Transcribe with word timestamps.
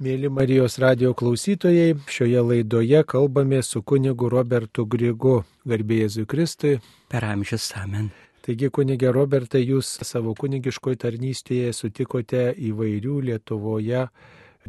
Mėly 0.00 0.30
Marijos 0.32 0.78
radio 0.80 1.10
klausytojai, 1.12 1.90
šioje 2.08 2.40
laidoje 2.40 3.02
kalbame 3.04 3.58
su 3.60 3.82
kunigu 3.84 4.30
Robertu 4.32 4.86
Grigu, 4.88 5.42
garbėjai 5.68 6.06
Jėzui 6.06 6.24
Kristui. 6.24 6.78
Per 7.12 7.26
amžius 7.28 7.66
amen. 7.76 8.06
Taigi, 8.40 8.70
kunigė 8.72 9.10
Robertai, 9.12 9.60
jūs 9.68 9.90
savo 10.08 10.32
kunigiškoje 10.40 11.02
tarnystėje 11.02 11.74
sutikote 11.76 12.46
įvairių 12.70 13.18
Lietuvoje 13.26 14.06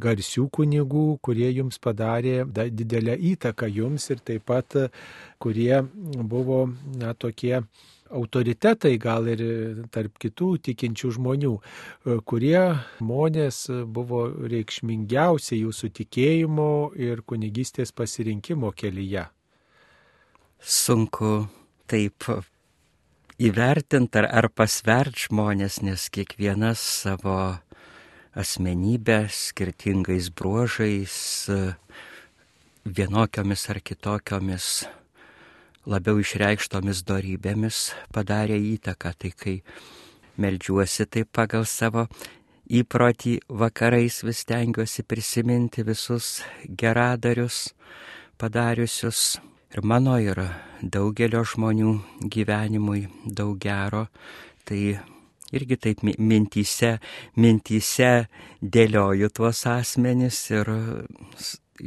garsių 0.04 0.49
kunigų, 0.52 1.05
kurie 1.23 1.48
jums 1.48 1.79
padarė 1.79 2.43
didelę 2.52 3.16
įtaką 3.32 3.71
jums 3.71 4.09
ir 4.11 4.20
taip 4.20 4.43
pat 4.52 4.75
kurie 5.39 5.79
buvo 6.27 6.66
na, 7.00 7.16
tokie 7.16 7.61
autoritetai 8.12 8.98
gal 9.02 9.28
ir 9.32 9.41
tarp 9.93 10.20
kitų 10.21 10.50
tikinčių 10.68 11.11
žmonių, 11.18 11.54
e, 11.57 12.18
kurie 12.28 12.61
žmonės 13.00 13.64
buvo 13.88 14.28
reikšmingiausi 14.52 15.61
jūsų 15.64 15.91
tikėjimo 16.02 16.71
ir 17.00 17.24
kunigystės 17.28 17.93
pasirinkimo 17.96 18.71
kelyje. 18.75 19.28
Sunku 20.61 21.47
taip 21.89 22.28
įvertinti 23.42 24.21
ar, 24.21 24.29
ar 24.29 24.50
pasvert 24.54 25.18
žmonės, 25.25 25.82
nes 25.82 26.07
kiekvienas 26.14 26.84
savo 27.04 27.57
asmenybę 28.37 29.25
skirtingais 29.34 30.29
bruožais, 30.29 31.50
vienokiomis 32.86 33.70
ar 33.70 33.81
kitokiomis 33.84 34.70
labiau 35.90 36.20
išreikštomis 36.22 37.03
darybėmis 37.08 37.92
padarė 38.14 38.59
įtaką. 38.76 39.14
Tai 39.17 39.31
kai 39.38 39.56
melžiuosi 40.42 41.08
taip 41.09 41.31
pagal 41.34 41.66
savo 41.66 42.08
įprotį 42.72 43.38
vakarais 43.62 44.22
vis 44.23 44.44
tengiuosi 44.48 45.04
prisiminti 45.04 45.84
visus 45.84 46.42
geradarius 46.66 47.72
padariusius. 48.38 49.40
Ir 49.72 49.86
mano 49.88 50.18
yra 50.20 50.50
daugelio 50.84 51.46
žmonių 51.48 51.92
gyvenimui 52.28 53.06
daug 53.23 53.56
gero. 53.62 54.08
Tai 54.68 54.80
irgi 55.52 55.78
taip 55.80 56.04
mintyse, 56.04 56.98
mintyse 57.40 58.12
dėlioju 58.62 59.32
tuos 59.36 59.64
asmenis 59.68 60.44
ir 60.52 60.72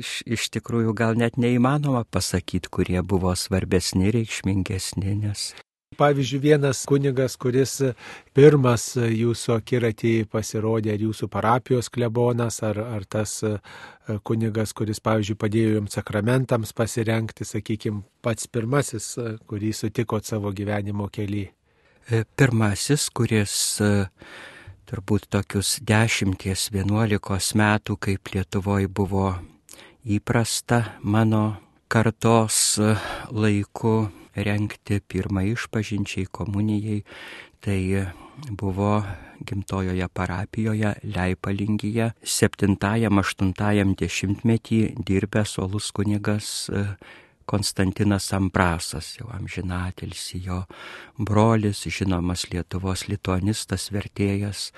iš, 0.00 0.16
iš 0.26 0.48
tikrųjų 0.58 0.94
gal 0.96 1.18
net 1.20 1.38
neįmanoma 1.40 2.04
pasakyti, 2.10 2.72
kurie 2.72 3.00
buvo 3.02 3.34
svarbesni, 3.38 4.10
reikšmingesni, 4.14 5.14
nes 5.22 5.52
Pavyzdžiui, 5.94 6.40
vienas 6.42 6.82
kunigas, 6.88 7.36
kuris 7.38 7.76
pirmas 8.34 8.86
jūsų 8.98 9.54
akiratį 9.58 10.14
pasirodė, 10.30 10.94
ar 10.94 11.04
jūsų 11.06 11.28
parapijos 11.30 11.90
klebonas, 11.94 12.60
ar, 12.66 12.80
ar 12.82 13.06
tas 13.06 13.36
kunigas, 14.26 14.74
kuris, 14.76 15.00
pavyzdžiui, 15.04 15.38
padėjo 15.38 15.76
jums 15.78 15.94
sakramentams 15.98 16.74
pasirenkti, 16.76 17.46
sakykime, 17.46 18.02
pats 18.24 18.50
pirmasis, 18.50 19.12
kurį 19.46 19.72
sutikot 19.76 20.26
savo 20.26 20.52
gyvenimo 20.56 21.08
kelyje. 21.14 21.52
Pirmasis, 22.36 23.06
kuris 23.14 23.54
turbūt 24.90 25.30
tokius 25.32 25.78
dešimties, 25.80 26.68
vienuolikos 26.74 27.54
metų, 27.56 27.96
kaip 28.08 28.34
Lietuvoje 28.34 28.90
buvo 28.90 29.30
įprasta 30.04 30.98
mano 31.02 31.56
kartos 31.88 32.78
e, 32.78 32.94
laiku 33.32 34.10
renkti 34.36 35.00
pirmą 35.00 35.44
išpažinčiai 35.54 36.26
komunijai, 36.28 37.04
tai 37.64 37.80
buvo 38.50 39.02
gimtojoje 39.46 40.08
parapijoje 40.08 40.94
Leipalingyje 41.02 42.10
7-8 42.22 43.94
dešimtmetį 44.00 44.80
dirbęs 45.06 45.58
olus 45.62 45.90
kunigas 45.92 46.68
e, 46.68 46.84
Konstantinas 47.44 48.32
Ambrasas, 48.32 49.18
jau 49.18 49.28
amžinatelis, 49.36 50.30
jo 50.40 50.62
brolis, 51.18 51.84
žinomas 51.92 52.46
Lietuvos 52.48 53.04
lituanistas, 53.08 53.90
vertėjas, 53.92 54.70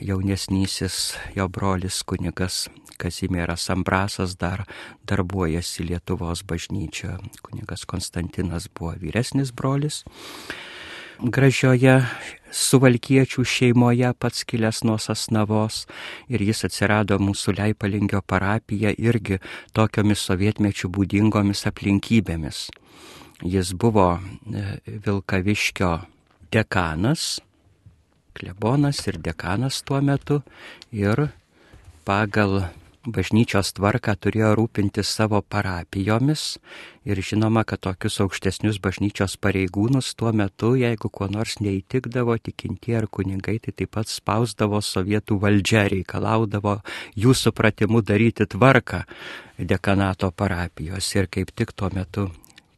jaunesnysis 0.00 1.14
jo 1.36 1.48
brolis 1.48 2.02
kunigas 2.02 2.68
Kazimieras 3.00 3.70
Ambrasas 3.70 4.36
dar 4.36 4.66
darbuojasi 5.08 5.86
Lietuvos 5.88 6.42
bažnyčioje. 6.44 7.16
Kunigas 7.42 7.84
Konstantinas 7.84 8.68
buvo 8.68 8.92
vyresnis 9.00 9.54
brolis. 9.56 10.04
Gražioje 11.20 12.00
suvalkiečių 12.52 13.44
šeimoje 13.44 14.12
pats 14.18 14.44
kilęs 14.48 14.82
nuo 14.88 14.96
Sasnavos 15.00 15.82
ir 16.32 16.44
jis 16.44 16.64
atsirado 16.68 17.18
mūsų 17.20 17.56
Leipalingio 17.58 18.22
parapija 18.24 18.92
irgi 18.96 19.40
tokiomis 19.76 20.24
sovietmečių 20.28 20.88
būdingomis 20.92 21.66
aplinkybėmis. 21.68 22.68
Jis 23.44 23.72
buvo 23.72 24.08
e, 24.16 24.64
Vilkaviškio 24.84 25.92
dekanas, 26.52 27.38
klebonas 28.36 29.02
ir 29.06 29.20
dekanas 29.22 29.82
tuo 29.86 30.00
metu 30.04 30.42
ir 30.92 31.28
pagal 32.04 32.62
bažnyčios 33.06 33.72
tvarką 33.72 34.12
turėjo 34.20 34.50
rūpinti 34.58 35.02
savo 35.06 35.40
parapijomis 35.40 36.58
ir 37.08 37.20
žinoma, 37.24 37.64
kad 37.64 37.80
tokius 37.80 38.20
aukštesnius 38.20 38.80
bažnyčios 38.82 39.38
pareigūnus 39.40 40.12
tuo 40.20 40.32
metu, 40.36 40.74
jeigu 40.76 41.08
kuo 41.08 41.28
nors 41.32 41.56
neįtikdavo 41.64 42.36
tikintie 42.38 42.98
ar 42.98 43.08
kunigai, 43.08 43.56
tai 43.58 43.72
taip 43.72 43.94
pat 43.96 44.12
spausdavo 44.12 44.82
sovietų 44.84 45.40
valdžia, 45.40 45.86
reikalaudavo 45.88 46.80
jų 47.16 47.34
supratimu 47.34 48.04
daryti 48.04 48.46
tvarką 48.46 49.06
dekanato 49.56 50.30
parapijos. 50.30 51.08
Ir 51.16 51.32
kaip 51.32 51.56
tik 51.56 51.72
tuo 51.72 51.88
metu 51.94 52.28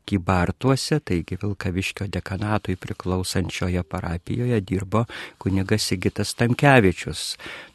Kybartuose, 0.07 0.99
taigi 1.01 1.39
Vilkaviškio 1.43 2.07
dekanatui 2.13 2.77
priklausančioje 2.77 3.83
parapijoje 3.83 4.61
dirbo 4.61 5.05
kunigas 5.39 5.87
Sigitas 5.89 6.35
Tamkevičius. 6.35 7.25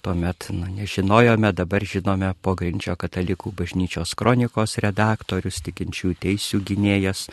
Tuomet 0.01 0.49
nu, 0.51 0.67
nežinojome, 0.75 1.51
dabar 1.55 1.85
žinome 1.85 2.33
pogrindžio 2.41 2.95
katalikų 2.99 3.53
bažnyčios 3.57 4.15
kronikos 4.19 4.77
redaktorius, 4.83 5.61
tikinčių 5.65 6.15
teisų 6.23 6.63
gynėjas. 6.71 7.27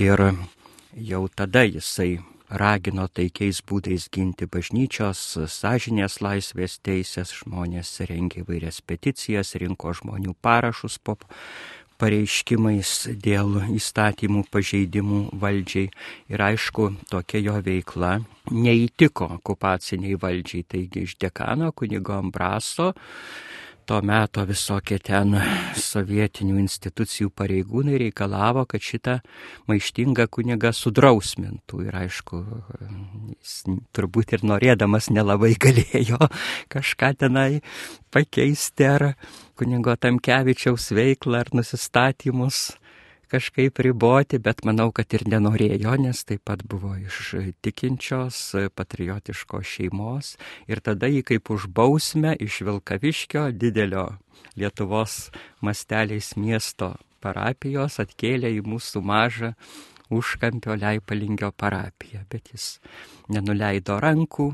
Ir 0.00 0.30
jau 0.96 1.26
tada 1.28 1.64
jisai 1.66 2.20
ragino 2.52 3.06
taikiais 3.08 3.62
būdais 3.64 4.08
ginti 4.12 4.46
bažnyčios, 4.46 5.20
sąžinės 5.48 6.20
laisvės 6.24 6.78
teisės, 6.84 7.32
žmonės 7.40 7.94
rengė 8.08 8.44
vairias 8.48 8.82
peticijas, 8.84 9.54
rinko 9.60 9.94
žmonių 9.96 10.36
parašus 10.44 10.98
po 10.98 11.16
pareiškimais 12.02 12.92
dėl 13.22 13.60
įstatymų 13.76 14.42
pažeidimų 14.50 15.20
valdžiai. 15.38 15.90
Ir 16.34 16.44
aišku, 16.50 16.88
tokia 17.12 17.42
jo 17.44 17.56
veikla 17.62 18.16
neįtiko 18.50 19.28
okupaciniai 19.38 20.18
valdžiai. 20.18 20.66
Taigi 20.66 21.06
iš 21.06 21.16
dekano 21.22 21.70
kunigo 21.76 22.16
Ambraso 22.18 22.92
to 23.86 23.98
meto 24.06 24.44
visokie 24.48 24.98
ten 25.02 25.34
sovietinių 25.78 26.58
institucijų 26.62 27.32
pareigūnai 27.36 27.98
reikalavo, 28.06 28.64
kad 28.70 28.84
šitą 28.84 29.18
maištingą 29.70 30.28
kunigą 30.32 30.72
sudrausmintų. 30.76 31.82
Ir 31.88 31.98
aišku, 32.02 32.42
jis 33.34 33.56
turbūt 33.96 34.36
ir 34.36 34.46
norėdamas 34.46 35.10
nelabai 35.14 35.54
galėjo 35.66 36.20
kažką 36.72 37.12
tenai 37.24 37.62
pakeisti 38.12 38.88
ar 38.88 39.08
kunigo 39.58 39.96
Tamkevičiaus 39.96 40.92
veiklą 40.96 41.42
ar 41.42 41.52
nusistatymus 41.56 42.70
kažkaip 43.32 43.80
riboti, 43.84 44.38
bet 44.42 44.64
manau, 44.68 44.90
kad 44.94 45.12
ir 45.16 45.24
nenorėjo, 45.32 45.94
nes 46.04 46.20
taip 46.28 46.44
pat 46.48 46.64
buvo 46.68 46.92
iš 47.00 47.34
tikinčios, 47.64 48.40
patriotiškos 48.76 49.70
šeimos. 49.76 50.34
Ir 50.68 50.82
tada 50.84 51.08
jį 51.08 51.22
kaip 51.32 51.52
užbausmę 51.54 52.36
iš 52.44 52.60
Vilkaviškio 52.68 53.48
didelio 53.56 54.10
Lietuvos 54.58 55.30
masteliais 55.64 56.34
miesto 56.36 56.92
parapijos 57.24 58.00
atkėlė 58.02 58.50
į 58.58 58.66
mūsų 58.68 59.00
mažą 59.06 59.54
užkampio 60.12 60.76
Leipalingio 60.76 61.52
parapiją. 61.56 62.26
Bet 62.28 62.52
jis 62.52 62.76
nenuleido 63.32 63.96
rankų, 64.02 64.50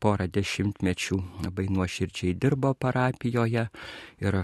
porą 0.00 0.30
dešimtmečių 0.30 1.18
labai 1.44 1.66
nuoširdžiai 1.72 2.36
dirbo 2.38 2.72
parapijoje 2.78 3.66
ir 4.22 4.42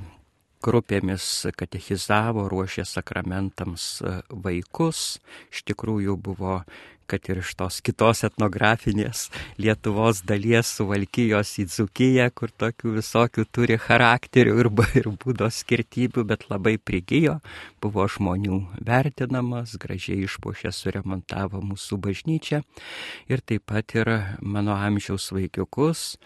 grupėmis 0.65 1.47
katechizavo, 1.57 2.47
ruošė 2.51 2.87
sakramentams 2.89 3.87
e, 4.03 4.19
vaikus. 4.31 5.19
Iš 5.53 5.65
tikrųjų 5.71 6.17
buvo, 6.21 6.61
kad 7.07 7.29
ir 7.31 7.41
iš 7.43 7.53
tos 7.59 7.79
kitos 7.85 8.25
etnografinės 8.27 9.29
Lietuvos 9.63 10.23
dalies 10.27 10.73
suvalkyjos 10.79 11.53
į 11.63 11.67
Dzukiją, 11.71 12.27
kur 12.35 12.51
tokių 12.51 12.97
visokių 12.99 13.47
turi 13.55 13.79
charakterių 13.81 14.57
ir, 14.63 14.71
ir 14.99 15.11
būdo 15.23 15.49
skirtybių, 15.53 16.27
bet 16.33 16.49
labai 16.51 16.77
prigijo, 16.83 17.39
buvo 17.83 18.09
žmonių 18.11 18.61
vertinamas, 18.87 19.77
gražiai 19.81 20.27
išpuošė, 20.27 20.75
suremontavo 20.75 21.63
mūsų 21.63 22.01
bažnyčią 22.09 22.63
ir 23.31 23.43
taip 23.47 23.69
pat 23.71 23.95
ir 23.99 24.13
mano 24.43 24.75
amžiaus 24.75 25.31
vaikiukus 25.37 26.17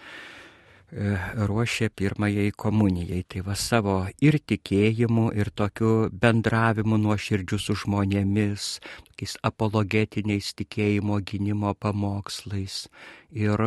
ruošė 0.92 1.90
pirmajai 1.94 2.50
komunijai. 2.56 3.22
Tai 3.28 3.44
va 3.46 3.54
savo 3.54 3.96
ir 4.20 4.38
tikėjimu, 4.42 5.30
ir 5.38 5.50
tokiu 5.54 6.10
bendravimu 6.10 6.98
nuoširdžiu 6.98 7.58
su 7.58 7.76
žmonėmis, 7.84 8.78
tokiais 9.10 9.36
apologetiniais 9.46 10.54
tikėjimo 10.58 11.20
gynimo 11.22 11.74
pamokslais. 11.74 12.88
Ir 13.30 13.62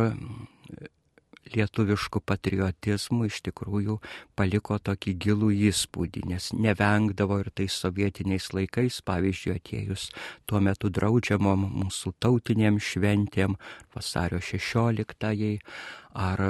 lietuviškų 1.54 2.20
patriotizmų 2.24 3.28
iš 3.28 3.40
tikrųjų 3.48 3.98
paliko 4.36 4.78
tokį 4.80 5.14
gilų 5.20 5.50
įspūdį, 5.68 6.24
nes 6.32 6.50
nevengdavo 6.56 7.40
ir 7.42 7.50
tais 7.54 7.76
sovietiniais 7.84 8.50
laikais, 8.56 9.00
pavyzdžiui, 9.04 9.56
atėjus 9.58 10.08
tuo 10.48 10.62
metu 10.64 10.90
draudžiamom 10.90 11.66
mūsų 11.84 12.14
tautiniam 12.18 12.80
šventėm, 12.80 13.58
vasario 13.94 14.40
16-ąjai, 14.40 15.58
ar 16.14 16.46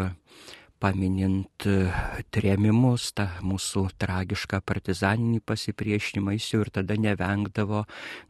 paminint 0.85 1.65
e, 1.65 1.89
trėmimus, 2.35 3.09
tą 3.17 3.25
mūsų 3.47 3.87
tragišką 4.01 4.61
partizaninį 4.69 5.41
pasipriešinimą, 5.49 6.35
jis 6.37 6.51
jau 6.53 6.61
ir 6.65 6.71
tada 6.75 6.99
nevengdavo, 7.01 7.85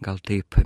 gal 0.05 0.21
taip, 0.23 0.61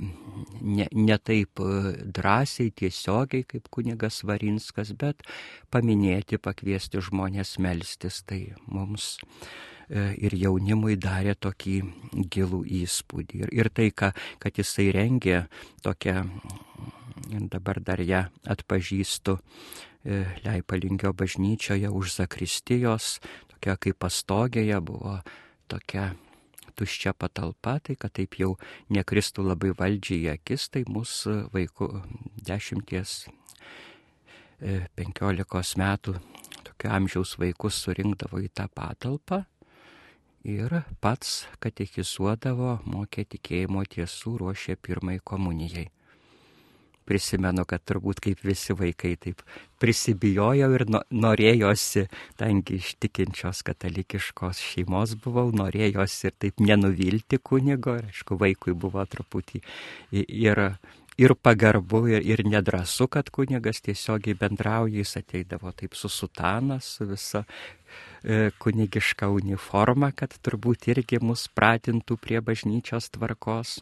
ne, 0.60 0.88
ne 0.92 1.18
taip 1.30 1.62
e, 1.64 1.94
drąsiai, 2.18 2.74
tiesiogiai 2.76 3.46
kaip 3.48 3.70
kunigas 3.72 4.20
Varinskas, 4.28 4.92
bet 5.00 5.24
paminėti, 5.72 6.40
pakviesti 6.42 7.00
žmonės 7.08 7.56
melstis, 7.64 8.20
tai 8.28 8.42
mums 8.68 9.14
e, 9.88 10.12
ir 10.28 10.36
jaunimui 10.36 10.98
darė 11.00 11.38
tokį 11.40 11.78
gilų 12.28 12.66
įspūdį. 12.84 13.44
Ir, 13.46 13.54
ir 13.62 13.72
tai, 13.72 13.88
ką, 13.96 14.12
kad 14.44 14.60
jisai 14.60 14.90
rengė 14.92 15.46
tokią, 15.86 16.26
dabar 17.48 17.80
dar 17.84 18.00
ją 18.04 18.26
atpažįstu, 18.48 19.38
Leipalingio 20.04 21.12
bažnyčioje 21.12 21.90
už 21.90 22.14
Zakristijos, 22.20 23.18
tokia 23.50 23.74
kaip 23.76 23.98
pastogėje 23.98 24.78
buvo 24.80 25.18
tokia 25.68 26.12
tuščia 26.78 27.12
patalpa, 27.18 27.78
tai 27.82 27.96
kad 27.98 28.14
taip 28.14 28.38
jau 28.38 28.54
nekristų 28.94 29.42
labai 29.48 29.72
valdžiai 29.74 30.20
į 30.22 30.30
akis, 30.36 30.68
tai 30.70 30.84
mūsų 30.86 31.50
vaikų 31.54 31.90
dešimties, 32.46 33.26
e, 34.62 34.86
penkiolikos 34.94 35.74
metų 35.80 36.14
tokio 36.62 36.94
amžiaus 36.94 37.34
vaikus 37.42 37.82
surinkdavo 37.82 38.38
į 38.38 38.52
tą 38.54 38.68
patalpą 38.70 39.42
ir 40.46 40.82
pats 41.02 41.48
katechizuodavo, 41.58 42.78
mokė 42.86 43.26
tikėjimo 43.34 43.82
tiesų, 43.90 44.38
ruošė 44.44 44.78
pirmai 44.78 45.18
komunijai 45.18 45.88
prisimenu, 47.08 47.64
kad 47.68 47.82
turbūt 47.88 48.20
kaip 48.24 48.44
visi 48.44 48.76
vaikai 48.76 49.14
taip 49.20 49.42
prisibijojau 49.80 50.68
ir 50.76 50.84
no, 50.90 51.02
norėjosi, 51.24 52.06
tangi 52.40 52.78
iš 52.82 52.94
tikinčios 53.02 53.62
katalikiškos 53.66 54.60
šeimos 54.72 55.16
buvau, 55.24 55.48
norėjosi 55.54 56.30
ir 56.30 56.38
taip 56.44 56.62
nenuvilti 56.62 57.40
kunigo, 57.42 57.96
ir 57.98 58.08
aišku, 58.12 58.38
vaikui 58.40 58.74
buvo 58.78 59.04
truputį 59.08 59.62
ir, 60.12 60.62
ir 61.18 61.34
pagarbu, 61.42 62.04
ir, 62.12 62.26
ir 62.26 62.44
nedrasu, 62.46 63.08
kad 63.10 63.30
kunigas 63.34 63.82
tiesiogiai 63.86 64.38
bendrauja, 64.38 65.02
jis 65.02 65.18
ateidavo 65.22 65.72
taip 65.76 65.98
su 65.98 66.10
sutana, 66.12 66.80
su 66.84 67.06
visa 67.08 67.44
e, 68.22 68.50
kunigiška 68.62 69.30
uniforma, 69.34 70.12
kad 70.12 70.34
turbūt 70.42 70.90
irgi 70.92 71.22
mus 71.22 71.48
pratintų 71.54 72.18
prie 72.22 72.42
bažnyčios 72.44 73.10
tvarkos 73.14 73.78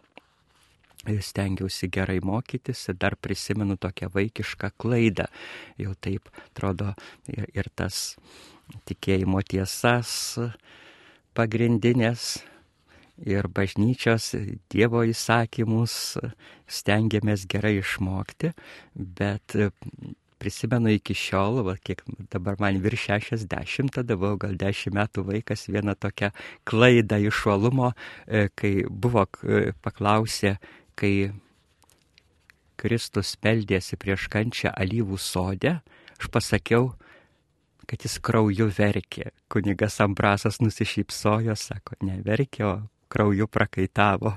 stengiausi 1.23 1.89
gerai 1.93 2.19
mokytis 2.25 2.89
ir 2.91 2.99
dar 3.01 3.17
prisimenu 3.17 3.77
tokią 3.81 4.11
vaikišką 4.15 4.73
klaidą. 4.81 5.29
Jau 5.81 5.95
taip 6.01 6.29
atrodo 6.45 6.93
ir, 7.31 7.47
ir 7.55 7.71
tas 7.75 8.17
tikėjimo 8.89 9.43
tiesas 9.47 10.39
pagrindinės 11.37 12.37
ir 13.25 13.49
bažnyčios 13.49 14.35
Dievo 14.73 15.03
įsakymus 15.09 16.17
stengiamės 16.69 17.47
gerai 17.49 17.77
išmokti, 17.81 18.53
bet 18.95 19.57
prisimenu 20.39 20.93
iki 20.93 21.17
šiol, 21.17 21.63
va, 21.67 21.77
kiek 21.81 22.03
dabar 22.33 22.59
man 22.61 22.81
virš 22.85 23.09
60, 23.17 23.95
tada 23.97 24.17
buvau 24.21 24.37
gal 24.41 24.57
10 24.61 24.95
metų 24.97 25.25
vaikas, 25.31 25.67
vieną 25.73 25.97
tokią 25.99 26.33
klaidą 26.69 27.21
iš 27.25 27.47
uolumo, 27.49 27.93
e, 28.27 28.49
kai 28.55 28.75
buvo 28.91 29.25
paklausę 29.83 30.57
kai 30.97 31.33
Kristus 32.81 33.35
meldėsi 33.45 33.97
prieš 34.01 34.29
kančią 34.33 34.73
alyvų 34.77 35.19
sodę, 35.21 35.79
aš 36.17 36.31
pasakiau, 36.33 36.93
kad 37.87 38.03
jis 38.05 38.19
krauju 38.23 38.69
verkė. 38.77 39.31
Kunigas 39.53 40.01
Ambrasas 40.05 40.61
nusišypsojo, 40.61 41.57
sako, 41.57 41.97
ne 42.05 42.19
verkė, 42.27 42.65
o 42.67 42.75
krauju 43.13 43.49
prakaitavo. 43.49 44.35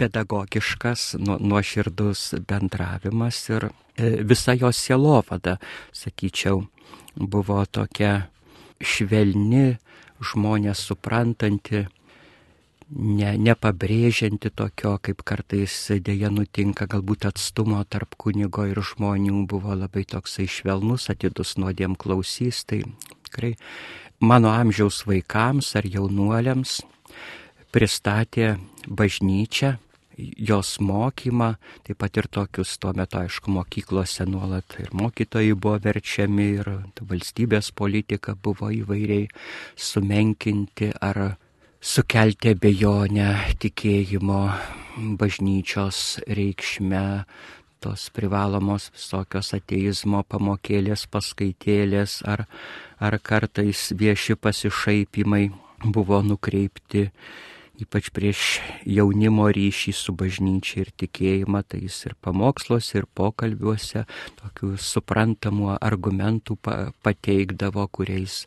Pedagogiškas, 0.00 1.12
nu, 1.20 1.36
nuoširdus 1.38 2.32
bendravimas 2.48 3.38
ir 3.52 3.68
e, 3.68 4.22
visa 4.26 4.54
jo 4.56 4.72
sielovada, 4.74 5.58
sakyčiau, 5.94 6.64
buvo 7.14 7.60
tokia 7.68 8.28
švelni, 8.82 9.76
žmonės 10.22 10.86
suprantanti, 10.88 11.84
ne, 12.92 13.32
nepabrėžianti 13.38 14.52
tokio, 14.54 14.96
kaip 15.02 15.22
kartais 15.26 15.74
dėja 16.04 16.30
nutinka, 16.32 16.86
galbūt 16.90 17.26
atstumo 17.30 17.82
tarp 17.88 18.16
kunigo 18.20 18.66
ir 18.68 18.80
žmonių 18.84 19.44
buvo 19.50 19.76
labai 19.78 20.04
toksai 20.08 20.48
švelnus, 20.50 21.08
atidus 21.12 21.56
nuodėm 21.60 21.96
klausys, 21.96 22.64
tai 22.68 22.82
tikrai 23.28 23.54
mano 24.20 24.52
amžiaus 24.52 25.02
vaikams 25.08 25.74
ar 25.80 25.88
jaunuoliams 25.88 26.80
pristatė 27.72 28.56
bažnyčią, 28.86 29.76
jos 30.18 30.76
mokymą, 30.84 31.54
taip 31.86 31.98
pat 32.02 32.18
ir 32.20 32.28
tokius 32.28 32.76
tuo 32.78 32.92
metu, 32.96 33.22
aišku, 33.22 33.50
mokyklose 33.50 34.26
nuolat 34.28 34.76
ir 34.82 34.92
mokytojai 34.92 35.54
buvo 35.56 35.78
verčiami 35.82 36.48
ir 36.58 36.68
valstybės 37.00 37.72
politika 37.72 38.36
buvo 38.36 38.68
įvairiai 38.70 39.30
sumenkinti 39.76 40.92
ar 41.00 41.38
sukelti 41.82 42.52
abejonę 42.54 43.28
tikėjimo 43.58 44.42
bažnyčios 45.18 46.20
reikšme, 46.30 47.24
tos 47.82 48.04
privalomos 48.14 48.86
visokios 48.94 49.50
ateizmo 49.56 50.20
pamokėlės, 50.30 51.08
paskaitėlės 51.10 52.20
ar, 52.30 52.44
ar 53.02 53.18
kartais 53.18 53.88
vieši 53.98 54.38
pasišaipimai 54.38 55.48
buvo 55.82 56.22
nukreipti 56.22 57.08
ypač 57.82 58.10
prieš 58.14 58.60
jaunimo 58.86 59.48
ryšį 59.52 59.92
su 59.96 60.14
bažnyčia 60.16 60.82
ir 60.84 60.90
tikėjimą, 61.02 61.62
tai 61.66 61.82
jis 61.84 61.98
ir 62.08 62.14
pamoksluose, 62.22 63.00
ir 63.00 63.06
pokalbiuose 63.18 64.04
tokių 64.38 64.74
suprantamų 64.80 65.76
argumentų 65.78 66.58
pateikdavo, 67.02 67.86
kuriais 67.92 68.42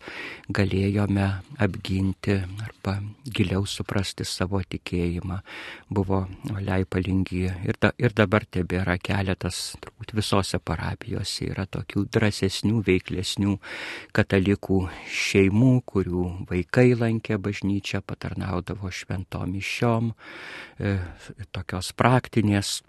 galėjome 0.54 1.28
apginti 1.62 2.38
arba 2.64 2.98
giliau 3.26 3.66
suprasti 3.70 4.26
savo 4.28 4.62
tikėjimą. 4.64 5.42
Buvo 5.90 6.24
leipalingi 6.62 7.44
ir, 7.46 7.80
da, 7.82 7.92
ir 8.02 8.16
dabar 8.16 8.46
tebėra 8.48 8.98
keletas, 9.02 9.76
turbūt 9.84 10.16
visose 10.18 10.60
parapijose 10.64 11.50
yra 11.52 11.68
tokių 11.70 12.06
drąsesnių, 12.16 12.82
veiklesnių 12.86 13.58
katalikų 14.16 14.82
šeimų, 15.12 15.74
kurių 15.90 16.26
vaikai 16.50 16.92
lankė 16.98 17.40
bažnyčią, 17.42 18.04
patarnaudavo 18.06 18.92
šventą 18.94 19.25
šventom 19.26 19.52
mišiom, 19.52 20.14
e, 20.80 21.00
tokios 21.52 21.94
praktinės 21.94 22.84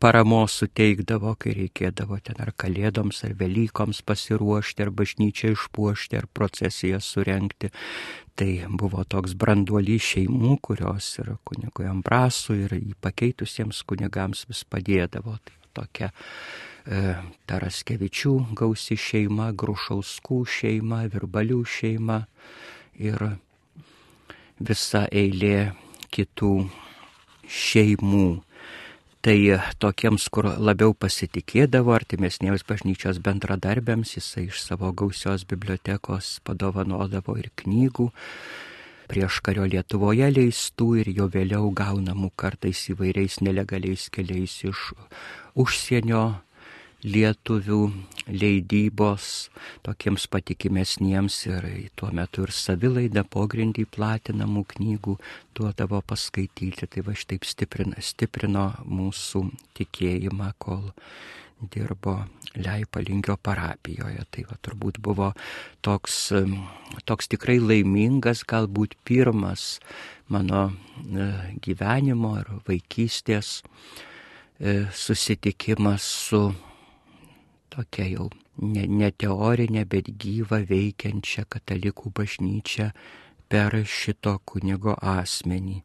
paramos 0.00 0.52
suteikdavo, 0.52 1.36
kai 1.36 1.52
reikėdavo 1.52 2.18
ten 2.22 2.36
ar 2.40 2.52
kalėdoms, 2.56 3.24
ar 3.24 3.34
Velykoms 3.34 4.02
pasiruošti, 4.02 4.82
ar 4.82 4.90
bažnyčią 4.90 5.52
išpuošti, 5.52 6.16
ar 6.16 6.26
procesiją 6.32 7.00
surenkti. 7.00 7.70
Tai 8.34 8.66
buvo 8.70 9.04
toks 9.04 9.34
branduolys 9.34 10.02
šeimų, 10.14 10.58
kurios 10.62 11.18
ir 11.18 11.36
kunigui 11.44 11.86
Ambrasui, 11.86 12.64
ir 12.64 12.72
jį 12.78 12.94
pakeitusiems 13.00 13.82
kunigams 13.84 14.46
vis 14.48 14.64
padėdavo. 14.64 15.36
Tai 15.44 15.56
tokia 15.74 16.10
e, 16.86 17.16
Taraskevičių 17.46 18.56
gausi 18.56 18.96
šeima, 18.96 19.52
Grušauskų 19.52 20.46
šeima, 20.48 21.04
Virbalių 21.12 21.60
šeima. 21.68 22.24
Ir 22.96 23.36
visa 24.60 25.06
eilė 25.10 25.72
kitų 26.12 26.54
šeimų. 27.48 28.28
Tai 29.20 29.36
tokiems, 29.82 30.30
kur 30.32 30.46
labiau 30.56 30.94
pasitikėdavo 30.96 31.92
artimesniems 31.92 32.64
bažnyčios 32.64 33.18
bendradarbėms, 33.20 34.14
jisai 34.16 34.46
iš 34.48 34.62
savo 34.64 34.94
gausios 34.96 35.44
bibliotekos 35.48 36.38
padovanodavo 36.46 37.36
ir 37.36 37.50
knygų 37.60 38.08
prieš 39.10 39.40
kario 39.42 39.64
Lietuvoje 39.66 40.28
leistų 40.30 40.86
ir 41.02 41.08
jo 41.16 41.26
vėliau 41.34 41.72
gaunamų 41.74 42.30
kartais 42.38 42.84
įvairiais 42.92 43.40
nelegaliais 43.42 44.06
keliais 44.14 44.54
iš 44.68 44.92
užsienio 45.58 46.22
lietuvių 47.04 47.80
leidybos 48.28 49.48
tokiems 49.86 50.26
patikimesniems 50.30 51.38
ir 51.48 51.66
tuo 51.96 52.10
metu 52.14 52.44
ir 52.46 52.52
savilaida 52.54 53.24
pogrindį 53.24 53.86
platinamų 53.94 54.64
knygų 54.74 55.16
duodavo 55.56 56.02
paskaityti. 56.06 56.88
Tai 56.90 57.04
va 57.06 57.16
šitaip 57.16 57.46
stiprino, 57.48 57.96
stiprino 58.04 58.66
mūsų 58.84 59.46
tikėjimą, 59.78 60.52
kol 60.58 60.90
dirbo 61.72 62.24
Leipalingio 62.56 63.36
parapijoje. 63.36 64.24
Tai 64.30 64.46
va 64.48 64.56
turbūt 64.64 65.00
buvo 65.00 65.32
toks, 65.84 66.32
toks 67.08 67.30
tikrai 67.32 67.58
laimingas, 67.60 68.44
galbūt 68.48 68.96
pirmas 69.04 69.78
mano 70.30 70.70
e, 70.70 71.28
gyvenimo 71.62 72.36
ar 72.38 72.50
vaikystės 72.68 73.60
e, 73.60 74.86
susitikimas 74.94 76.06
su 76.28 76.42
tokia 77.74 78.06
jau 78.10 78.28
ne, 78.60 78.86
ne 78.86 79.10
teorinė, 79.10 79.84
bet 79.94 80.10
gyva 80.24 80.60
veikiančia 80.70 81.46
katalikų 81.48 82.12
bažnyčia 82.18 82.90
per 83.50 83.76
šito 83.98 84.36
kunigo 84.44 84.96
asmenį. 85.14 85.80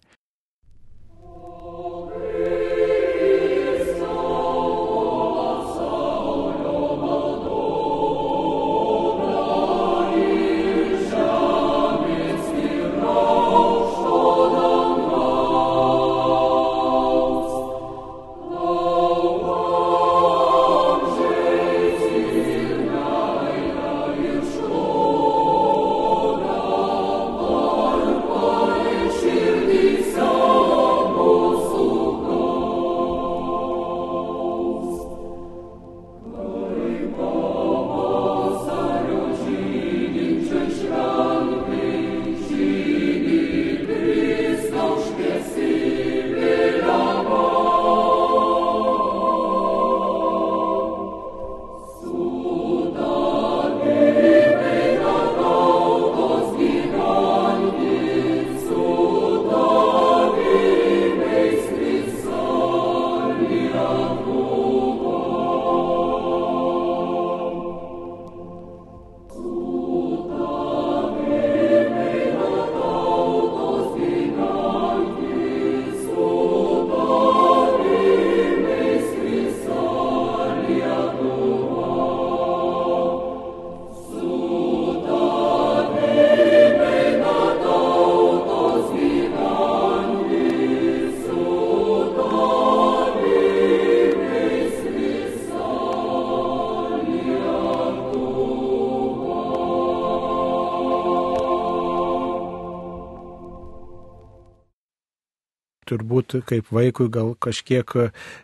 Turbūt 106.25 106.45
kaip 106.49 106.71
vaikui 106.71 107.09
gal 107.09 107.35
kažkiek 107.39 107.85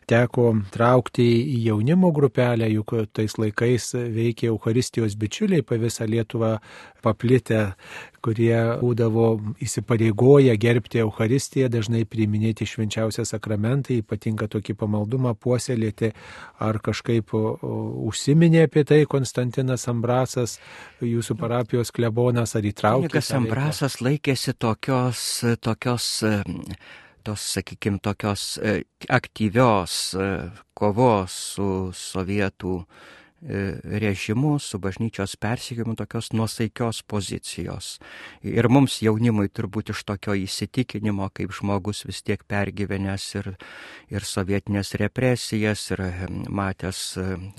teko 0.09 0.61
traukti 0.71 1.23
į 1.55 1.61
jaunimo 1.67 2.11
grupelę, 2.11 2.69
juk 2.69 2.93
tais 3.13 3.37
laikais 3.37 3.93
veikė 3.95 4.51
Euharistijos 4.51 5.15
bičiuliai 5.15 5.61
pa 5.63 5.75
visą 5.75 6.05
Lietuvą 6.05 6.59
paplitę, 7.01 7.73
kurie 8.21 8.77
būdavo 8.81 9.55
įsipareigoję 9.61 10.53
gerbti 10.61 11.01
Euharistiją, 11.01 11.69
dažnai 11.73 12.03
priiminėti 12.05 12.67
švenčiausią 12.69 13.25
sakramentą, 13.25 13.95
ypatinga 13.97 14.47
tokį 14.51 14.75
pamaldumą 14.77 15.33
puoselėti, 15.33 16.11
ar 16.61 16.77
kažkaip 16.79 17.33
užsiminė 17.33 18.67
apie 18.67 18.85
tai 18.85 19.03
Konstantinas 19.09 19.87
Ambrasas, 19.89 20.59
jūsų 21.01 21.37
parapijos 21.39 21.91
klebonas, 21.91 22.55
ar 22.55 22.67
įtraukė. 22.69 23.09
Kunigas 23.09 23.33
Ambrasas 23.33 24.01
laikėsi 24.05 24.53
tokios, 24.53 25.41
tokios 25.61 26.11
tos, 27.23 27.41
sakykime, 27.55 27.99
tokios 27.99 28.57
e, 28.57 28.83
aktyvios 29.09 30.13
e, 30.13 30.27
kovos 30.77 31.33
su 31.55 31.67
sovietų 31.95 32.73
e, 32.81 33.61
režimu, 34.03 34.55
su 34.61 34.79
bažnyčios 34.81 35.35
persikėjimu 35.41 35.95
tokios 35.99 36.31
nuosaikios 36.33 37.01
pozicijos. 37.07 37.93
Ir 38.45 38.69
mums 38.69 38.99
jaunimui 39.05 39.49
turbūt 39.49 39.93
iš 39.93 40.03
tokio 40.09 40.35
įsitikinimo, 40.37 41.29
kaip 41.33 41.53
žmogus 41.57 42.05
vis 42.09 42.23
tiek 42.25 42.43
pergyvenęs 42.49 43.27
ir, 43.41 43.53
ir 44.13 44.27
sovietinės 44.27 44.95
represijas, 45.01 45.87
ir 45.93 46.05
matęs 46.49 47.05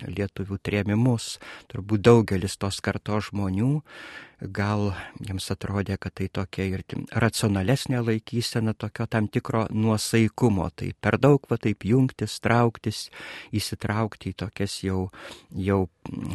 lietuvių 0.07 0.61
trėmimus, 0.63 1.39
turbūt 1.73 2.07
daugelis 2.11 2.59
tos 2.59 2.83
kartos 2.85 3.31
žmonių 3.31 3.79
gal 4.51 4.93
jiems 5.23 5.47
atrodė, 5.55 5.97
kad 6.01 6.15
tai 6.19 6.29
tokia 6.33 6.67
ir 6.71 6.83
racionalesnė 7.15 8.01
laikysena, 8.03 8.75
tokio 8.75 9.07
tam 9.11 9.29
tikro 9.33 9.67
nuosaikumo. 9.71 10.69
Tai 10.75 10.91
per 11.01 11.19
daug 11.23 11.47
va 11.51 11.59
taip 11.63 11.87
jungtis, 11.87 12.39
trauktis, 12.43 13.05
įsitraukti 13.55 14.33
į 14.33 14.39
tokias 14.45 14.81
jau, 14.87 15.07
jau 15.55 15.85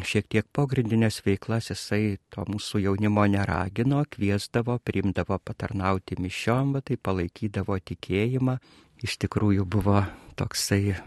šiek 0.08 0.30
tiek 0.32 0.48
pogrindinės 0.56 1.22
veiklas, 1.26 1.72
jisai 1.74 2.18
to 2.34 2.48
mūsų 2.48 2.86
jaunimo 2.86 3.28
neragino, 3.32 4.04
kviesdavo, 4.10 4.80
primdavo 4.84 5.40
patarnauti 5.44 6.20
mišiom, 6.22 6.78
va 6.78 6.86
tai 6.86 6.98
palaikydavo 6.98 7.80
tikėjimą. 7.92 8.60
Iš 9.04 9.20
tikrųjų 9.22 9.68
buvo 9.70 10.02
toksai 10.40 10.98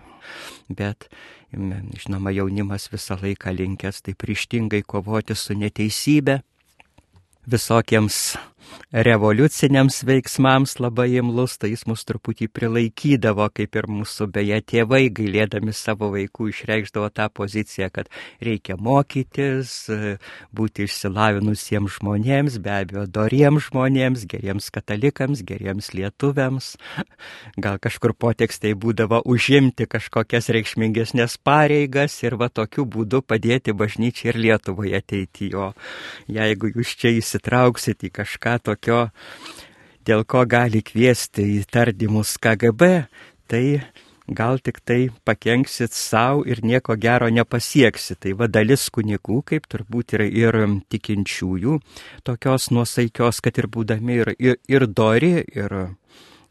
bet, 0.69 1.09
žinoma, 1.51 2.31
jaunimas 2.35 2.89
visą 2.93 3.17
laiką 3.21 3.53
linkęs 3.57 4.05
taip 4.07 4.23
ryštingai 4.29 4.83
kovoti 4.87 5.35
su 5.35 5.57
neteisybė, 5.59 6.41
visokiems 7.47 8.37
revoliuciniams 8.91 10.03
veiksmams 10.07 10.79
labai 10.83 11.09
imlus, 11.21 11.57
tai 11.61 11.73
jis 11.73 11.87
mus 11.91 12.05
truputį 12.09 12.49
prilaikydavo, 12.55 13.47
kaip 13.55 13.77
ir 13.79 13.89
mūsų 13.91 14.29
beje 14.35 14.61
tėvai, 14.73 15.03
gailėdami 15.15 15.75
savo 15.77 16.11
vaikų, 16.15 16.51
išreikšdavo 16.53 17.11
tą 17.15 17.29
poziciją, 17.35 17.91
kad 17.95 18.11
reikia 18.43 18.77
mokytis, 18.81 19.75
būti 20.57 20.87
išsilavinusiems 20.89 21.99
žmonėms, 21.99 22.59
be 22.63 22.75
abejo, 22.81 23.07
doriems 23.11 23.69
žmonėms, 23.71 24.27
geriems 24.31 24.71
katalikams, 24.75 25.45
geriems 25.47 25.93
lietuviams. 25.97 26.73
Gal 27.61 27.79
kažkur 27.83 28.15
potekstai 28.19 28.75
būdavo 28.79 29.23
užimti 29.29 29.87
kažkokias 29.91 30.51
reikšmingesnės 30.55 31.39
pareigas 31.45 32.19
ir 32.25 32.37
va 32.41 32.51
tokiu 32.51 32.87
būdu 32.87 33.23
padėti 33.27 33.75
bažnyčiai 33.77 34.33
ir 34.33 34.39
Lietuvoje 34.41 34.99
ateityje. 34.99 35.71
Jeigu 36.31 36.71
jūs 36.75 36.95
čia 37.01 37.13
įsitrauksit 37.19 38.07
į 38.07 38.13
kažką 38.21 38.57
tokio, 38.63 39.09
dėl 40.07 40.25
ko 40.25 40.45
gali 40.49 40.83
kviesti 40.85 41.45
į 41.59 41.65
tardymus 41.71 42.37
KGB, 42.41 42.91
tai 43.51 43.65
gal 44.31 44.61
tik 44.63 44.79
tai 44.87 45.11
pakenksit 45.27 45.93
savo 45.93 46.45
ir 46.47 46.63
nieko 46.63 46.95
gero 46.97 47.29
nepasieksi. 47.29 48.17
Tai 48.21 48.35
va 48.39 48.47
dalis 48.47 48.89
kunigų, 48.95 49.41
kaip 49.53 49.67
turbūt 49.71 50.15
yra 50.19 50.27
ir 50.27 50.59
tikinčiųjų, 50.91 51.79
tokios 52.27 52.71
nuosaikios, 52.71 53.43
kad 53.43 53.59
ir 53.59 53.67
būdami 53.67 54.21
ir, 54.23 54.35
ir, 54.39 54.61
ir 54.71 54.87
dori, 54.87 55.35
ir, 55.55 55.77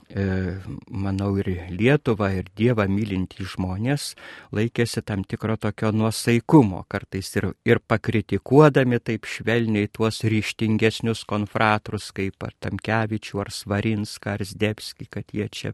manau, 0.10 1.38
ir 1.38 1.70
Lietuvą, 1.70 2.32
ir 2.34 2.48
Dievą 2.58 2.88
mylintys 2.90 3.54
žmonės 3.54 4.16
laikėsi 4.56 5.04
tam 5.06 5.22
tikro 5.22 5.54
tokio 5.62 5.92
nuosaikumo, 5.94 6.82
kartais 6.90 7.30
ir, 7.38 7.52
ir 7.66 7.80
pakritikuodami 7.86 8.98
taip 9.06 9.28
švelniai 9.30 9.90
tuos 9.94 10.24
ryštingesnius 10.26 11.22
konfratrus, 11.30 12.10
kaip 12.16 12.42
ar 12.42 12.56
Tamkevičių, 12.58 13.42
ar 13.44 13.52
Svarinską, 13.54 14.34
ar 14.34 14.46
Zdebskį, 14.50 15.10
kad 15.14 15.30
jie 15.30 15.46
čia 15.54 15.74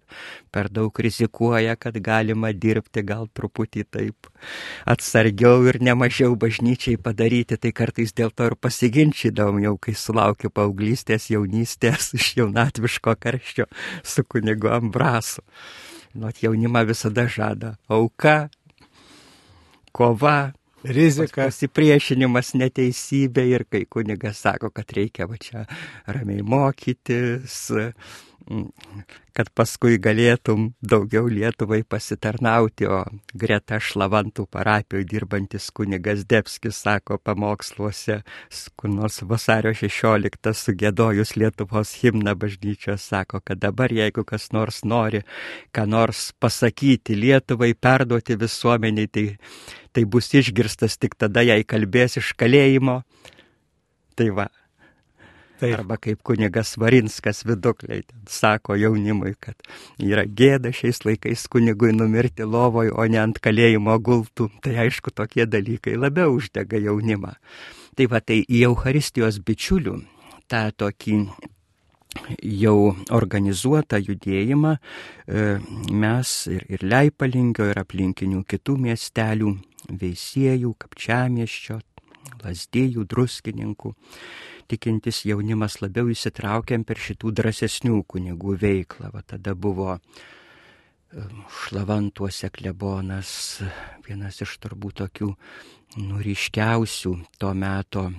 per 0.52 0.68
daug 0.68 0.92
rizikuoja, 0.92 1.78
kad 1.80 1.96
galima 2.04 2.52
dirbti 2.52 3.06
gal 3.08 3.30
truputį 3.32 3.86
taip 3.88 4.30
atsargiau 4.84 5.64
ir 5.70 5.80
nemažiau 5.80 6.36
bažnyčiai 6.36 7.00
padaryti, 7.00 7.56
tai 7.56 7.72
kartais 7.72 8.12
dėl 8.12 8.36
to 8.36 8.52
ir 8.52 8.58
pasiginčydavom 8.60 9.64
jau, 9.64 9.78
kai 9.80 9.96
sulaukiu 9.96 10.52
paauglystės, 10.52 11.32
jaunystės, 11.32 12.12
iš 12.20 12.34
jaunatviško 12.42 13.16
karščio 13.16 13.72
su 14.04 14.25
kunigu 14.32 14.72
Ambrasu. 14.74 15.44
Nuot 16.16 16.40
jaunimą 16.44 16.86
visada 16.88 17.26
žada 17.28 17.76
auka, 17.92 18.50
kova, 19.96 20.54
rizika. 20.86 21.48
Pasipriešinimas 21.50 22.54
neteisybė 22.60 23.46
ir 23.52 23.66
kai 23.70 23.84
kunigas 23.90 24.42
sako, 24.46 24.72
kad 24.76 24.92
reikia 24.96 25.28
va 25.30 25.40
čia 25.42 25.66
ramiai 26.08 26.46
mokytis, 26.46 27.58
kad 29.36 29.50
paskui 29.58 29.98
galėtum 30.02 30.70
daugiau 30.86 31.28
Lietuvai 31.32 31.82
pasitarnauti, 31.88 32.88
o 32.88 33.02
greta 33.34 33.80
šlavantų 33.82 34.46
parapijoje 34.52 35.08
dirbantis 35.10 35.72
kunigas 35.76 36.24
Debskis 36.30 36.80
sako 36.86 37.18
pamoksluose, 37.18 38.22
kur 38.78 38.92
nors 38.94 39.22
vasario 39.28 39.74
16 39.76 40.54
sugėdojus 40.62 41.36
Lietuvos 41.40 41.96
himną 42.02 42.36
bažnyčios, 42.40 43.08
sako, 43.10 43.42
kad 43.44 43.62
dabar 43.64 43.94
jeigu 43.94 44.24
kas 44.28 44.52
nors 44.56 44.84
nori, 44.86 45.26
ką 45.76 45.88
nors 45.90 46.30
pasakyti 46.40 47.18
Lietuvai, 47.18 47.74
perduoti 47.74 48.38
visuomeniai, 48.40 49.10
tai, 49.10 49.28
tai 49.92 50.06
bus 50.06 50.32
išgirstas 50.34 51.00
tik 51.02 51.18
tada, 51.18 51.44
jei 51.44 51.66
kalbės 51.68 52.22
iš 52.22 52.36
kalėjimo. 52.40 53.02
Tai 54.16 54.30
va, 54.32 54.48
Taip. 55.60 55.78
Arba 55.78 55.96
kaip 56.02 56.20
kunigas 56.28 56.74
Varinskas 56.82 57.46
vidukliai 57.48 58.04
sako 58.28 58.76
jaunimui, 58.76 59.36
kad 59.40 59.56
yra 60.04 60.26
gėda 60.28 60.74
šiais 60.76 61.06
laikais 61.08 61.46
kunigui 61.52 61.94
numirti 61.96 62.44
lovoje, 62.44 62.92
o 62.92 63.06
ne 63.08 63.22
ant 63.22 63.40
kalėjimo 63.40 63.96
gultų. 64.04 64.50
Tai 64.66 64.76
aišku, 64.84 65.16
tokie 65.16 65.48
dalykai 65.48 65.96
labiau 65.96 66.36
uždega 66.36 66.82
jaunimą. 66.90 67.38
Tai 67.96 68.10
va, 68.12 68.20
tai 68.20 68.42
į 68.44 68.66
Euharistijos 68.68 69.40
bičiulių 69.48 70.02
tą 70.52 70.66
tokį 70.76 71.22
jau 72.44 72.96
organizuotą 73.16 74.00
judėjimą 74.00 74.76
e, 74.76 75.46
mes 75.92 76.34
ir, 76.52 76.66
ir 76.72 76.84
Leipalingio, 76.84 77.70
ir 77.72 77.80
aplinkinių 77.82 78.44
kitų 78.48 78.78
miestelių, 78.88 79.56
Veisiejų, 79.86 80.72
Kapčiamieščio, 80.82 81.80
Lasdėjų, 82.42 83.04
Druskininkų 83.10 83.94
tikintis 84.72 85.24
jaunimas 85.28 85.80
labiau 85.82 86.10
įsitraukiam 86.12 86.86
per 86.88 87.02
šitų 87.02 87.32
drąsesnių 87.40 88.02
kunigų 88.10 88.56
veiklą. 88.62 89.12
Va 89.14 89.22
tada 89.26 89.56
buvo 89.56 89.98
šlavantuose 91.66 92.50
klebonas, 92.52 93.62
vienas 94.08 94.42
iš 94.44 94.58
turbūt 94.64 95.00
tokių 95.04 95.32
nuriškiausių 96.02 97.14
to 97.40 97.54
meto 97.56 98.10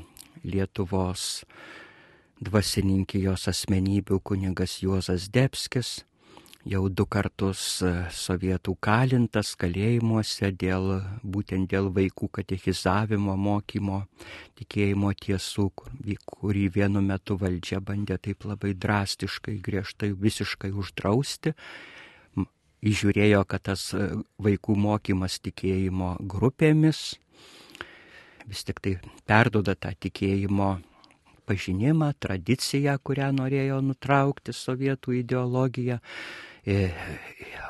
Lietuvos 0.47 1.43
dvasininkijos 2.39 3.49
asmenybių 3.51 4.21
kunigas 4.23 4.79
Juozas 4.85 5.27
Debskis 5.33 6.05
jau 6.67 6.87
du 6.91 7.05
kartus 7.07 7.61
e, 7.85 7.91
sovietų 8.11 8.75
kalintas 8.83 9.53
kalėjimuose 9.61 10.51
dėl, 10.59 10.89
būtent 11.23 11.71
dėl 11.71 11.93
vaikų 11.95 12.29
katechizavimo, 12.41 13.37
mokymo, 13.39 14.01
tikėjimo 14.59 15.13
tiesų, 15.23 15.69
kurį 16.27 16.65
vienu 16.75 17.03
metu 17.07 17.37
valdžia 17.39 17.79
bandė 17.81 18.19
taip 18.23 18.49
labai 18.49 18.75
drastiškai, 18.75 19.61
griežtai, 19.63 20.11
visiškai 20.11 20.73
uždrausti. 20.75 21.55
Įžiūrėjo, 22.87 23.45
kad 23.49 23.69
tas 23.71 23.93
e, 23.95 24.11
vaikų 24.43 24.77
mokymas 24.89 25.39
tikėjimo 25.47 26.17
grupėmis 26.27 27.15
vis 28.47 28.63
tik 28.63 28.79
tai 28.83 28.93
perdoda 29.27 29.75
tą 29.75 29.91
tikėjimo 29.99 30.77
pažinimą, 31.47 32.13
tradiciją, 32.23 32.97
kurią 33.07 33.31
norėjo 33.35 33.81
nutraukti 33.87 34.55
sovietų 34.55 35.21
ideologija 35.21 36.01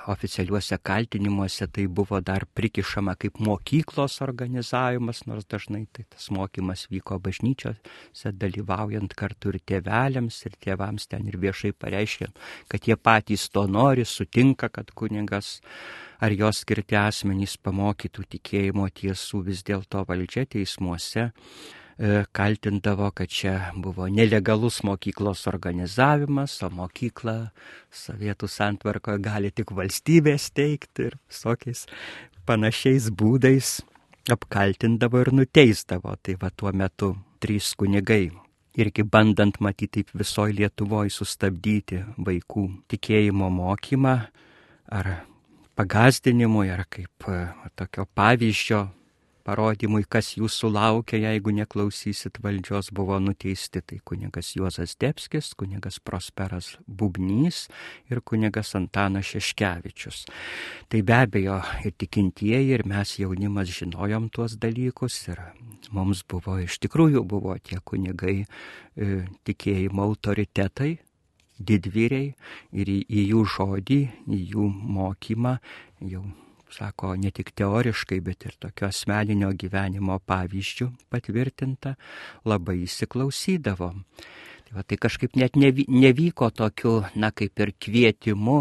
oficialiuose 0.07 0.79
kaltinimuose 0.83 1.67
tai 1.67 1.87
buvo 1.89 2.21
dar 2.21 2.47
prikišama 2.55 3.17
kaip 3.21 3.41
mokyklos 3.43 4.21
organizavimas, 4.25 5.25
nors 5.27 5.47
dažnai 5.51 5.85
tai 5.93 6.07
tas 6.09 6.31
mokymas 6.31 6.87
vyko 6.91 7.19
bažnyčiose, 7.21 8.33
dalyvaujant 8.33 9.15
kartu 9.19 9.53
ir 9.53 9.61
tėveliams, 9.67 10.39
ir 10.47 10.59
tėvams 10.63 11.09
ten 11.11 11.27
ir 11.29 11.39
viešai 11.43 11.75
pareiškė, 11.75 12.31
kad 12.73 12.89
jie 12.89 12.97
patys 12.97 13.49
to 13.51 13.67
nori, 13.67 14.07
sutinka, 14.07 14.71
kad 14.71 14.93
kuningas 14.95 15.59
ar 16.21 16.33
jos 16.33 16.63
skirti 16.65 16.97
asmenys 16.97 17.59
pamokytų 17.59 18.25
tikėjimo 18.37 18.89
tiesų. 18.89 19.43
Vis 19.51 19.67
dėlto 19.67 20.07
valdžia 20.09 20.47
teismuose 20.49 21.29
E, 21.29 21.86
kaltindavo, 22.37 23.11
kad 23.17 23.31
čia 23.33 23.73
buvo 23.73 24.09
nelegalus 24.13 24.83
mokyklos 24.85 25.47
organizavimas, 25.49 26.59
o 26.63 26.71
mokykla 26.71 27.37
Sovietų 27.97 28.51
santvarkoje 28.53 29.23
gali 29.25 29.51
tik 29.51 29.73
valstybės 29.73 30.51
teikti 30.53 31.09
ir 31.09 31.19
visokiais 31.31 31.87
panašiais 32.47 33.09
būdais 33.09 33.79
apkaltindavo 34.29 35.25
ir 35.25 35.33
nuteisdavo. 35.33 36.19
Tai 36.21 36.37
va 36.43 36.53
tuo 36.53 36.73
metu 36.77 37.15
trys 37.41 37.73
kunigai 37.79 38.29
irgi 38.77 39.03
bandant 39.03 39.57
matyti 39.61 40.03
taip 40.03 40.13
visoje 40.21 40.55
Lietuvoje 40.59 41.15
sustabdyti 41.15 42.03
vaikų 42.27 42.67
tikėjimo 42.93 43.49
mokymą 43.53 44.17
ar 44.93 45.09
pagazdinimui, 45.77 46.69
ar 46.73 46.85
kaip 46.89 47.29
e, 47.29 47.41
tokio 47.77 48.07
pavyzdžio 48.17 48.87
parodymui, 49.47 50.05
kas 50.11 50.33
jūsų 50.37 50.71
laukia, 50.75 51.21
jeigu 51.23 51.55
neklausysit 51.55 52.41
valdžios, 52.43 52.91
buvo 52.95 53.19
nuteisti. 53.23 53.83
Tai 53.87 54.01
kunigas 54.05 54.53
Juozas 54.57 54.97
Debskis, 55.01 55.53
kunigas 55.59 56.01
Prosperas 56.03 56.75
Bubnys 56.87 57.67
ir 58.11 58.23
kunigas 58.27 58.75
Antanas 58.79 59.31
Šeškevičius. 59.31 60.25
Tai 60.91 61.03
be 61.07 61.17
abejo 61.17 61.61
ir 61.87 61.95
tikintieji, 61.99 62.75
ir 62.77 62.87
mes 62.89 63.17
jaunimas 63.21 63.71
žinojom 63.79 64.31
tuos 64.35 64.59
dalykus 64.61 65.21
ir 65.31 65.43
mums 65.95 66.25
buvo 66.27 66.59
iš 66.63 66.81
tikrųjų 66.83 67.23
buvo 67.29 67.55
tie 67.63 67.79
kunigai 67.85 68.41
e, 68.43 68.47
tikėjimo 69.47 70.03
autoritetai, 70.07 70.97
didvyriai 71.57 72.33
ir 72.77 72.91
į, 72.91 72.99
į 73.09 73.29
jų 73.31 73.45
žodį, 73.55 74.01
į 74.27 74.41
jų 74.53 74.67
mokymą 74.97 75.57
jau 76.05 76.25
sako, 76.77 77.15
ne 77.17 77.31
tik 77.35 77.53
teoriškai, 77.57 78.21
bet 78.25 78.47
ir 78.49 78.57
tokio 78.61 78.89
asmeninio 78.91 79.53
gyvenimo 79.57 80.19
pavyzdžių 80.29 80.91
patvirtinta, 81.13 81.95
labai 82.49 82.83
įsiklausydavom. 82.85 84.03
Tai, 84.67 84.75
va, 84.75 84.83
tai 84.83 84.99
kažkaip 85.01 85.37
net 85.39 85.57
nevyko 85.57 86.51
tokiu, 86.51 86.99
na 87.15 87.31
kaip 87.31 87.63
ir 87.63 87.73
kvietimu 87.81 88.59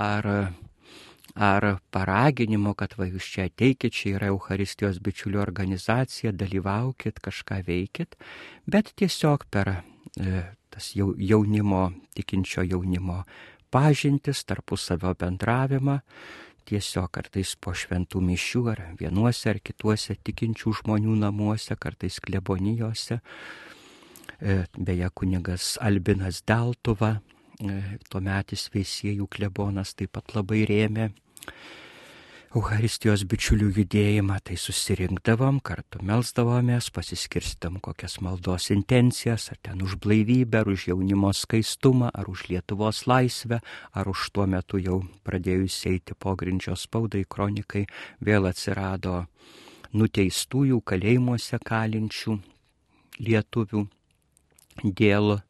ar, 0.00 0.28
ar 1.34 1.68
paraginimu, 1.94 2.74
kad 2.78 2.96
va 2.98 3.08
jūs 3.10 3.30
čia 3.36 3.48
ateikit, 3.50 3.94
čia 3.94 4.16
yra 4.18 4.32
Euharistijos 4.32 5.00
bičiulių 5.04 5.42
organizacija, 5.44 6.32
dalyvaukit, 6.32 7.20
kažką 7.22 7.60
veikit, 7.66 8.16
bet 8.66 8.94
tiesiog 8.96 9.46
per 9.52 9.76
e, 9.76 10.46
tas 10.74 10.94
jaunimo, 10.96 11.90
tikinčio 12.16 12.64
jaunimo 12.66 13.22
pažintis, 13.74 14.44
tarpusavio 14.46 15.14
bendravimą, 15.18 15.98
tiesiog 16.68 17.10
kartais 17.14 17.54
po 17.60 17.74
šventų 17.76 18.22
mišių 18.24 18.62
ar 18.72 18.82
vienuose 19.00 19.52
ar 19.52 19.60
kituose 19.64 20.16
tikinčių 20.24 20.74
žmonių 20.80 21.18
namuose, 21.20 21.76
kartais 21.80 22.20
klebonijose. 22.24 23.20
E, 24.40 24.56
beje, 24.76 25.10
kunigas 25.14 25.74
Albinas 25.80 26.42
Deltuva, 26.46 27.18
e, 27.60 27.78
tuometis 28.10 28.68
veisėjų 28.74 29.28
klebonas, 29.30 29.94
taip 29.94 30.16
pat 30.16 30.34
labai 30.36 30.64
rėmė 30.68 31.12
Euharistijos 32.54 33.24
bičiulių 33.26 33.72
judėjimą, 33.74 34.36
tai 34.46 34.54
susirinkdavom, 34.54 35.56
kartu 35.66 35.98
melzdavomės, 36.06 36.86
pasiskirstam 36.94 37.80
kokias 37.82 38.20
maldos 38.22 38.68
intencijas, 38.70 39.48
ar 39.50 39.58
ten 39.58 39.80
už 39.82 39.96
blaivybę, 40.04 40.60
ar 40.60 40.68
už 40.70 40.84
jaunimo 40.92 41.32
skaistumą, 41.34 42.12
ar 42.14 42.28
už 42.30 42.44
Lietuvos 42.52 43.08
laisvę, 43.10 43.58
ar 43.90 44.06
už 44.06 44.28
tuo 44.30 44.46
metu 44.46 44.78
jau 44.78 45.00
pradėjus 45.26 45.80
eiti 45.90 46.14
pogrindžio 46.14 46.76
spaudai, 46.78 47.24
kronikai, 47.26 47.88
vėl 48.22 48.46
atsirado 48.46 49.24
nuteistųjų 49.90 50.78
kalėjimuose 50.86 51.58
kalinčių 51.58 52.36
lietuvių 53.18 53.82
dėl 55.02 55.40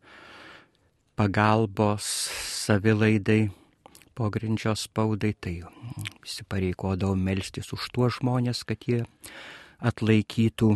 pagalbos 1.21 2.09
savilaidai 2.65 3.51
pogrindžio 4.15 4.75
spaudai, 4.79 5.35
tai 5.35 5.61
įsipareigodavo 6.25 7.17
melstis 7.19 7.73
už 7.75 7.91
tuos 7.95 8.19
žmonės, 8.21 8.63
kad 8.69 8.87
jie 8.89 9.03
atlaikytų 9.85 10.71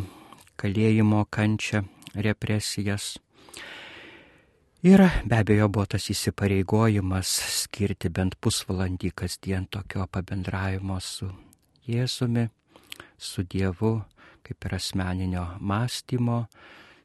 kalėjimo 0.58 1.24
kančią, 1.30 1.84
represijas. 2.18 3.16
Ir 4.86 5.02
be 5.26 5.40
abejo 5.40 5.66
buvo 5.74 5.86
tas 5.94 6.04
įsipareigojimas 6.12 7.30
skirti 7.64 8.10
bent 8.14 8.36
pusvalandį 8.38 9.10
kasdien 9.10 9.66
tokio 9.66 10.06
pabendravimo 10.06 11.00
su 11.02 11.32
Jėzumi, 11.88 12.46
su 13.18 13.42
Dievu, 13.42 13.96
kaip 14.46 14.68
ir 14.68 14.76
asmeninio 14.78 15.44
mąstymo, 15.58 16.44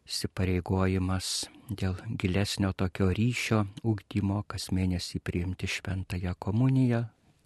įsipareigojimas 0.06 1.48
dėl 1.78 1.98
gilesnio 2.20 2.72
tokio 2.78 3.10
ryšio 3.14 3.64
ugdymo, 3.84 4.44
kas 4.48 4.70
mėnesį 4.76 5.22
priimti 5.26 5.70
šventąją 5.70 6.34
komuniją, 6.40 7.04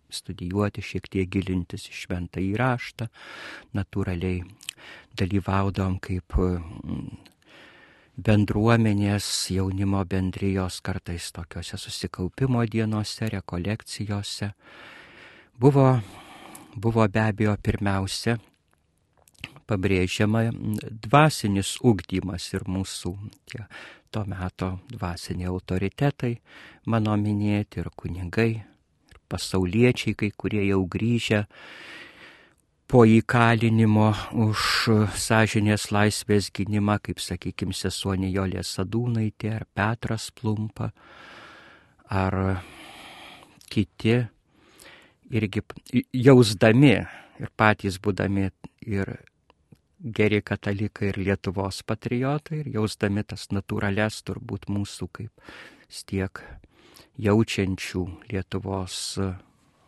studijuoti, 0.10 0.84
šiek 0.84 1.08
tiek 1.12 1.30
gilintis 1.32 1.88
į 1.92 1.96
šventą 2.02 2.44
įraštą, 2.44 3.10
natūraliai 3.78 4.44
dalyvaudom 5.20 5.98
kaip 6.04 6.38
mm, 6.40 7.08
bendruomenės 8.28 9.30
jaunimo 9.54 10.04
bendrijos 10.10 10.82
kartais 10.86 11.32
tokiuose 11.36 11.80
susikaupimo 11.82 12.66
dienose, 12.66 13.30
rekolekcijose. 13.34 14.52
Buvo, 15.60 15.90
buvo 16.76 17.08
be 17.10 17.26
abejo 17.28 17.58
pirmiausia 17.64 18.38
pabrėžiama 19.68 20.48
dvasinis 21.08 21.76
ugdymas 21.86 22.48
ir 22.54 22.66
mūsų 22.68 23.14
tie 23.52 23.66
to 24.12 24.24
meto 24.28 24.72
dvasiniai 24.92 25.50
autoritetai, 25.52 26.38
mano 26.88 27.16
minėti 27.20 27.82
ir 27.82 27.92
kunigai, 27.96 28.64
pasauliečiai, 29.28 30.16
kai 30.16 30.32
kurie 30.32 30.64
jau 30.70 30.80
grįžę 30.88 31.44
po 32.88 33.04
įkalinimo 33.04 34.08
už 34.48 34.64
sąžinės 35.20 35.90
laisvės 35.92 36.48
gynimą, 36.56 37.02
kaip 37.04 37.20
sakykime, 37.20 37.76
sesuonė 37.76 38.32
Jolė 38.32 38.64
Sadūnaitė 38.64 39.52
ar 39.58 39.68
Petras 39.76 40.30
Plumpa 40.32 40.94
ar 42.08 42.64
kiti 43.68 44.22
irgi 45.30 45.64
jausdami 46.16 46.96
ir 47.44 47.52
patys 47.60 48.00
būdami 48.00 48.48
ir 48.88 49.18
geri 50.00 50.42
katalikai 50.42 51.10
ir 51.10 51.18
Lietuvos 51.18 51.82
patriotai 51.84 52.62
ir 52.62 52.72
jausdami 52.76 53.24
tas 53.24 53.48
natūrales 53.50 54.22
turbūt 54.28 54.70
mūsų 54.70 55.10
kaip 55.12 55.52
tiek 56.06 56.42
jaučiančių 57.18 58.04
Lietuvos 58.32 59.18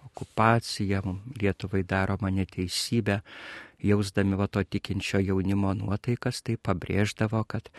okupaciją, 0.09 1.01
Lietuvai 1.41 1.83
daromą 1.83 2.31
neteisybę, 2.33 3.21
jausdami 3.83 4.35
va 4.39 4.47
to 4.47 4.63
tikinčio 4.63 5.21
jaunimo 5.21 5.73
nuotaikas, 5.77 6.41
tai 6.41 6.57
pabrėždavo, 6.57 7.43
kad 7.47 7.69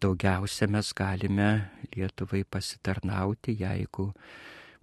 daugiausia 0.00 0.70
mes 0.70 0.92
galime 0.94 1.50
Lietuvai 1.96 2.44
pasitarnauti, 2.44 3.56
jeigu 3.60 4.12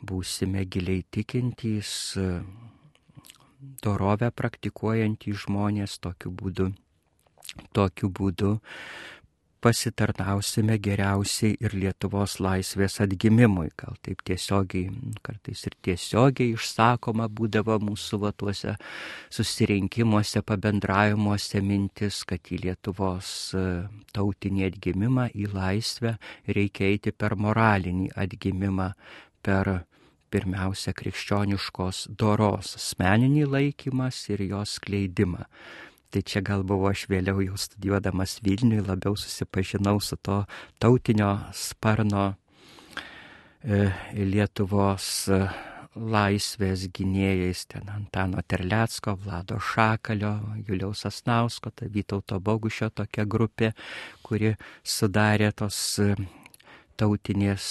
būsime 0.03 0.65
giliai 0.65 1.05
tikintys, 1.09 2.17
dorovę 3.81 4.29
praktikuojantys 4.31 5.47
žmonės 5.47 5.97
tokiu 6.03 6.35
būdu. 6.35 6.73
Tokiu 7.75 8.09
būdu 8.13 8.57
pasitarnausime 9.61 10.77
geriausiai 10.79 11.55
ir 11.63 11.73
Lietuvos 11.75 12.37
laisvės 12.43 12.99
atgimimui. 13.03 13.71
Gal 13.79 13.97
taip 14.05 14.21
tiesiogiai, 14.27 14.91
kartais 15.25 15.63
ir 15.67 15.75
tiesiogiai 15.85 16.53
išsakoma 16.53 17.27
būdavo 17.39 17.79
mūsų 17.83 18.21
vatuose 18.21 18.75
susirinkimuose, 19.33 20.43
pabendravimuose 20.45 21.61
mintis, 21.65 22.21
kad 22.29 22.53
į 22.53 22.61
Lietuvos 22.67 23.31
e, 23.57 23.65
tautinį 24.15 24.67
atgimimą, 24.69 25.29
į 25.33 25.49
laisvę 25.55 26.15
reikia 26.47 26.91
eiti 26.93 27.11
per 27.11 27.35
moralinį 27.35 28.11
atgimimą, 28.15 28.91
per 29.41 29.73
pirmiausia 30.31 30.93
krikščioniškos 30.97 32.07
doros 32.19 32.75
asmeninį 32.77 33.47
laikymas 33.47 34.25
ir 34.33 34.43
jos 34.51 34.77
kleidimą. 34.83 35.47
Tai 36.09 36.21
čia 36.23 36.41
gal 36.41 36.63
buvo 36.63 36.87
aš 36.87 37.05
vėliau 37.11 37.41
jau 37.43 37.57
studijuodamas 37.59 38.37
Vilniui, 38.45 38.79
labiau 38.85 39.17
susipažinau 39.19 39.99
su 39.99 40.15
to 40.23 40.45
tautinio 40.79 41.33
sparno 41.51 42.29
e, 43.59 43.89
Lietuvos 44.15 45.07
e, 45.27 45.41
laisvės 45.97 46.87
gynėjais, 46.93 47.65
ten 47.73 47.89
Antano 47.91 48.39
Terlecko, 48.47 49.17
Vlado 49.19 49.59
Šakalio, 49.59 50.33
Juliaus 50.67 51.03
Asnausko, 51.09 51.73
tai 51.75 51.89
Vytauto 51.91 52.39
Bogušio 52.39 52.89
tokia 52.95 53.25
grupė, 53.25 53.73
kuri 54.23 54.53
sudarė 54.85 55.51
tos 55.57 55.99
tautinės 56.97 57.67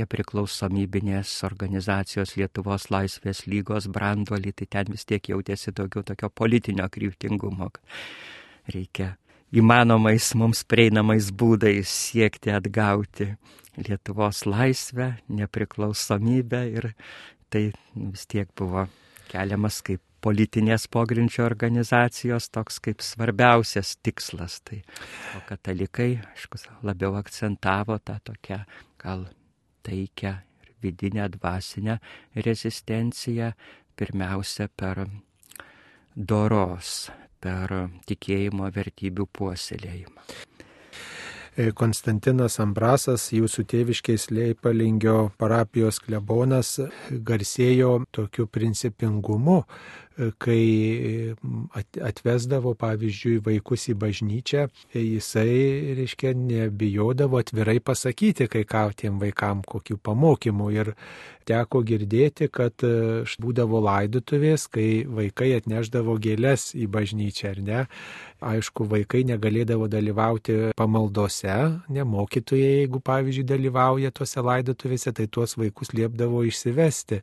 nepriklausomybinės 0.00 1.32
organizacijos 1.48 2.36
Lietuvos 2.38 2.88
laisvės 2.92 3.46
lygos 3.50 3.88
branduolį, 3.92 4.52
tai 4.60 4.68
ten 4.76 4.92
vis 4.92 5.06
tiek 5.08 5.32
jautėsi 5.32 5.72
daugiau 5.76 6.04
tokio 6.06 6.30
politinio 6.30 6.88
kryptingumo. 6.92 7.70
Reikia 8.70 9.14
įmanomais 9.56 10.32
mums 10.38 10.62
prieinamais 10.68 11.32
būdais 11.32 11.90
siekti 12.10 12.52
atgauti 12.54 13.32
Lietuvos 13.80 14.44
laisvę, 14.50 15.14
nepriklausomybę 15.30 16.64
ir 16.74 16.92
tai 17.50 17.70
vis 17.94 18.26
tiek 18.28 18.50
buvo 18.58 18.86
keliamas 19.30 19.80
kaip 19.86 20.02
politinės 20.24 20.86
pogrindžio 20.92 21.44
organizacijos 21.46 22.50
toks 22.54 22.80
kaip 22.84 23.04
svarbiausias 23.04 23.96
tikslas. 24.04 24.60
Tai, 24.66 24.82
o 25.36 25.42
katalikai, 25.48 26.10
aišku, 26.34 26.60
labiau 26.86 27.16
akcentavo 27.20 27.98
tą 28.04 28.18
tokią 28.30 28.62
gal 29.00 29.26
taikę 29.86 30.34
ir 30.64 30.74
vidinę 30.82 31.28
dvasinę 31.36 31.98
rezistenciją, 32.34 33.52
pirmiausia 33.96 34.68
per 34.76 35.06
doros, 36.16 37.10
per 37.40 37.74
tikėjimo 38.08 38.68
vertybių 38.74 39.28
puoselėjimą. 39.32 40.30
E, 41.58 41.72
Konstantinas 41.76 42.60
Ambrasas, 42.62 43.26
jūsų 43.34 43.64
tėviškės 43.72 44.28
Leipalingio 44.30 45.32
parapijos 45.40 45.98
klebonas, 46.00 46.76
garsėjo 47.10 48.04
tokiu 48.14 48.46
principingumu, 48.46 49.64
kai 50.42 51.34
atvesdavo, 51.80 52.74
pavyzdžiui, 52.78 53.38
vaikus 53.44 53.86
į 53.92 53.96
bažnyčią, 54.00 54.66
jisai, 54.94 55.94
reiškia, 55.98 56.34
nebijodavo 56.36 57.40
atvirai 57.40 57.78
pasakyti 57.80 58.48
kai 58.50 58.64
ką 58.68 58.88
tiem 59.00 59.20
vaikam, 59.22 59.62
kokių 59.66 60.00
pamokymų. 60.02 60.70
Ir 60.76 60.92
teko 61.50 61.82
girdėti, 61.86 62.48
kad 62.52 62.84
e, 62.86 63.22
būdavo 63.42 63.80
laidutuvės, 63.84 64.66
kai 64.70 65.04
vaikai 65.08 65.54
atneždavo 65.56 66.16
gėlės 66.22 66.70
į 66.78 66.88
bažnyčią, 66.92 67.54
ar 67.54 67.62
ne? 67.64 67.80
Aišku, 68.40 68.86
vaikai 68.88 69.22
negalėdavo 69.28 69.88
dalyvauti 69.92 70.72
pamaldose, 70.78 71.56
ne 71.92 72.04
mokytojai, 72.08 72.84
jeigu, 72.84 73.02
pavyzdžiui, 73.04 73.46
dalyvauja 73.50 74.12
tuose 74.16 74.44
laidotuvėse, 74.44 75.12
tai 75.16 75.26
tuos 75.28 75.56
vaikus 75.60 75.92
liepdavo 75.96 76.44
išsivesti 76.48 77.20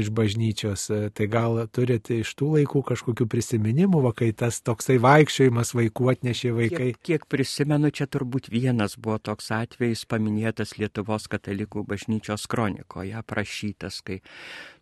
iš 0.00 0.10
bažnyčios. 0.14 0.88
Tai 1.14 1.28
gal 1.30 1.62
turite 1.70 2.18
iš 2.26 2.34
tų 2.38 2.50
laikų 2.56 2.82
kažkokių 2.90 3.28
prisiminimų, 3.30 4.02
va, 4.08 4.12
kai 4.16 4.32
tas 4.36 4.58
toksai 4.66 4.98
vaikščiojimas 5.02 5.72
vaikų 5.78 6.10
atnešė 6.12 6.52
vaikai? 6.56 6.90
Kiek, 6.96 7.02
kiek 7.06 7.26
prisimenu, 7.30 7.92
čia 7.94 8.08
turbūt 8.10 8.50
vienas 8.52 8.98
buvo 8.98 9.20
toks 9.22 9.52
atvejis 9.54 10.04
paminėtas 10.10 10.76
Lietuvos 10.80 11.30
katalikų 11.30 11.86
bažnyčios 11.86 12.48
kronikoje, 12.50 13.14
aprašytas, 13.20 14.02
kai 14.06 14.20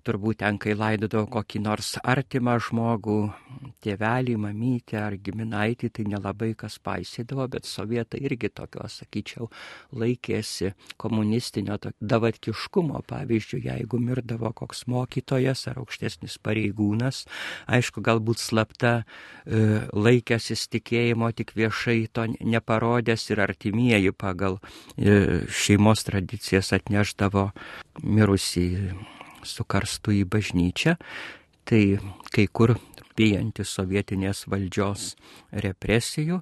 turbūt 0.04 0.42
ten, 0.42 0.58
kai 0.60 0.74
laidodavo 0.76 1.26
kokį 1.32 1.60
nors 1.64 1.94
artimą 2.02 2.56
žmogų, 2.62 3.18
tėvelį, 3.84 4.36
mamytę 4.40 4.98
ar 5.00 5.16
giminaitį, 5.20 5.90
tai 5.96 6.04
nelabai 6.08 6.52
kas 6.58 6.78
paisydavo, 6.84 7.46
bet 7.52 7.68
sovietai 7.68 8.20
irgi 8.24 8.50
tokio, 8.52 8.86
sakyčiau, 8.90 9.48
laikėsi 9.96 10.72
komunistinio 11.00 11.78
davatkiškumo. 12.00 13.02
Pavyzdžiui, 13.08 13.64
jeigu 13.68 14.00
mirdavo 14.02 14.52
koks 14.56 14.84
mokytojas 14.90 15.66
ar 15.72 15.80
aukštesnis 15.82 16.38
pareigūnas, 16.44 17.24
aišku, 17.70 18.04
galbūt 18.04 18.42
slapta 18.42 18.94
e, 19.00 19.84
laikęsis 19.92 20.68
tikėjimo, 20.72 21.30
tik 21.36 21.54
viešai 21.56 21.98
to 22.12 22.28
neparodęs 22.40 23.28
ir 23.32 23.44
artimieji 23.44 24.14
pagal 24.16 24.60
e, 24.96 25.44
šeimos 25.48 26.06
tradicijas 26.08 26.72
atneždavo 26.76 27.50
mirusį 28.02 28.68
su 29.48 29.64
karstu 29.64 30.14
į 30.14 30.24
bažnyčią, 30.30 30.96
tai 31.64 31.82
kai 32.34 32.46
kur 32.52 32.76
bijantis 33.18 33.72
sovietinės 33.76 34.44
valdžios 34.50 35.14
represijų, 35.64 36.40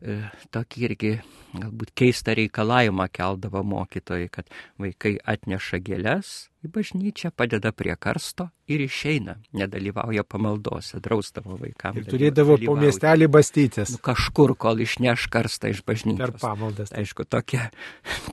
e, 0.00 0.20
tokį 0.54 0.84
irgi 0.88 1.12
galbūt 1.56 1.92
keistą 1.96 2.34
reikalavimą 2.36 3.06
keldavo 3.12 3.62
mokytojai, 3.66 4.28
kad 4.32 4.48
vaikai 4.80 5.16
atneša 5.24 5.80
gėlės 5.84 6.32
į 6.64 6.70
bažnyčią, 6.74 7.32
padeda 7.36 7.72
prie 7.76 7.94
karsto 8.00 8.48
ir 8.68 8.82
išeina, 8.84 9.38
nedalyvauja 9.56 10.24
pamaldose, 10.24 11.00
draustavo 11.04 11.58
vaikams. 11.60 12.02
Ir 12.02 12.08
turėdavo 12.10 12.58
po 12.64 12.76
miestelį 12.80 13.30
bastytis. 13.32 13.94
Nu, 13.94 14.02
kažkur, 14.04 14.56
kol 14.58 14.82
išneš 14.84 15.28
karstą 15.32 15.72
iš 15.74 15.84
bažnyčios. 15.86 16.24
Per 16.24 16.42
pamaldas. 16.42 16.92
Aišku, 16.96 17.28
tokia, 17.28 17.70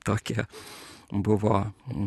tokia 0.08 0.48
buvo, 1.22 1.60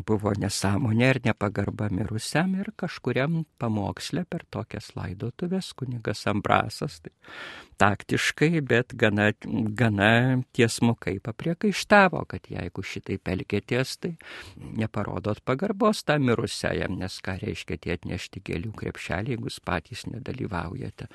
buvo 0.06 0.32
nesąmonė 0.38 1.10
ir 1.14 1.20
nepagarba 1.26 1.88
mirusiam 1.94 2.56
ir 2.58 2.72
kažkuriam 2.80 3.44
pamokslė 3.60 4.24
per 4.28 4.44
tokias 4.50 4.90
laidotuvės 4.96 5.70
kunigas 5.78 6.24
Ambrasas. 6.30 6.98
Tai 7.04 7.12
taktiškai, 7.78 8.60
bet 8.66 8.94
gana, 8.98 9.30
gana 9.78 10.42
tiesmukai 10.56 11.18
papriekaištavo, 11.22 12.24
kad 12.32 12.48
jeigu 12.50 12.82
šitai 12.82 13.18
pelkėties, 13.22 13.96
tai 14.02 14.14
neparodot 14.56 15.42
pagarbos 15.46 16.02
tam 16.08 16.26
mirusiajam, 16.30 16.98
nes 16.98 17.20
ką 17.22 17.38
reiškia 17.44 17.78
tie 17.78 17.96
atnešti 17.98 18.42
gėlių 18.46 18.74
krepšelį, 18.80 19.36
jeigu 19.36 19.50
jūs 19.50 19.60
patys 19.64 20.06
nedalyvaujate. 20.10 21.10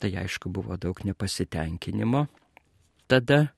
Tai 0.00 0.10
aišku 0.24 0.50
buvo 0.52 0.78
daug 0.80 0.98
nepasitenkinimo. 1.04 2.26
Tada 3.10 3.50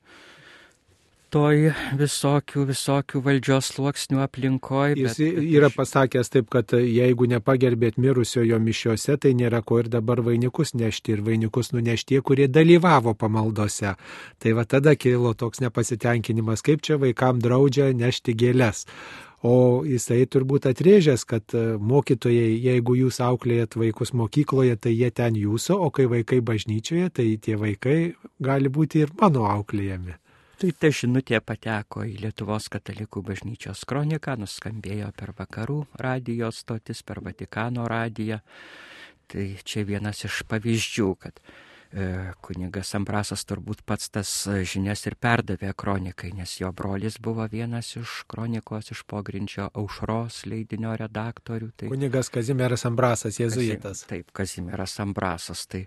toj 1.37 1.73
visokių, 1.99 2.65
visokių 2.71 3.21
valdžios 3.25 3.69
sluoksnių 3.75 4.23
aplinkoje. 4.25 4.97
Jis 5.03 5.19
bet, 5.21 5.43
yra 5.59 5.69
pasakęs 5.75 6.33
taip, 6.33 6.49
kad 6.53 6.73
jeigu 6.79 7.29
nepagerbėt 7.29 7.99
mirusiojo 8.01 8.59
mišiuose, 8.63 9.19
tai 9.21 9.35
nėra 9.37 9.61
ko 9.67 9.83
ir 9.83 9.91
dabar 9.93 10.23
vainikus 10.25 10.73
nešti 10.79 11.17
ir 11.17 11.25
vainikus 11.27 11.75
nunešti, 11.77 12.23
kurie 12.25 12.49
dalyvavo 12.49 13.13
pamaldose. 13.19 13.95
Tai 14.41 14.57
va 14.57 14.65
tada 14.65 14.97
kilo 14.97 15.35
toks 15.37 15.61
nepasitenkinimas, 15.65 16.65
kaip 16.65 16.85
čia 16.87 16.97
vaikam 17.03 17.43
draudžia 17.45 17.93
nešti 17.93 18.37
gėlės. 18.39 18.87
O 19.45 19.85
jisai 19.85 20.25
turbūt 20.33 20.65
atrėžęs, 20.73 21.27
kad 21.29 21.53
mokytojai, 21.93 22.55
jeigu 22.65 22.97
jūs 23.05 23.21
auklėjat 23.23 23.77
vaikus 23.77 24.15
mokykloje, 24.17 24.79
tai 24.81 24.97
jie 24.97 25.13
ten 25.13 25.37
jūsų, 25.37 25.77
o 25.77 25.93
kai 25.93 26.09
vaikai 26.11 26.41
bažnyčioje, 26.41 27.11
tai 27.13 27.35
tie 27.37 27.61
vaikai 27.61 27.99
gali 28.41 28.73
būti 28.73 29.05
ir 29.05 29.13
mano 29.21 29.45
auklėjami. 29.53 30.17
Tai 30.57 30.71
ta 30.73 30.89
žinutė 30.89 31.37
pateko 31.45 32.01
į 32.09 32.15
Lietuvos 32.23 32.71
katalikų 32.73 33.21
bažnyčios 33.27 33.83
kroniką, 33.85 34.39
nuskambėjo 34.41 35.11
per 35.19 35.35
vakarų 35.37 35.83
radijos 36.01 36.63
stotis, 36.63 37.03
per 37.05 37.21
Vatikano 37.21 37.85
radiją. 37.93 38.39
Tai 39.29 39.45
čia 39.69 39.85
vienas 39.85 40.25
iš 40.25 40.39
pavyzdžių, 40.49 41.11
kad 41.21 41.43
kunigas 42.45 42.93
Ambrasas 42.99 43.45
turbūt 43.49 43.83
pats 43.87 44.11
tas 44.13 44.31
žinias 44.69 45.07
ir 45.09 45.17
perdavė 45.21 45.73
kronikai, 45.79 46.33
nes 46.37 46.57
jo 46.61 46.71
brolis 46.77 47.19
buvo 47.23 47.47
vienas 47.51 47.93
iš 47.97 48.23
kronikos 48.31 48.91
iš 48.93 49.03
pogrindžio 49.09 49.69
aušros 49.75 50.43
leidinio 50.51 50.95
redaktorių. 50.99 51.71
Tai... 51.77 51.91
Kunigas 51.93 52.31
Kazimieras 52.33 52.87
Ambrasas, 52.89 53.39
jėzuitas. 53.41 54.05
Taip, 54.11 54.31
Kazimieras 54.37 54.97
Ambrasas. 55.03 55.67
Tai 55.71 55.85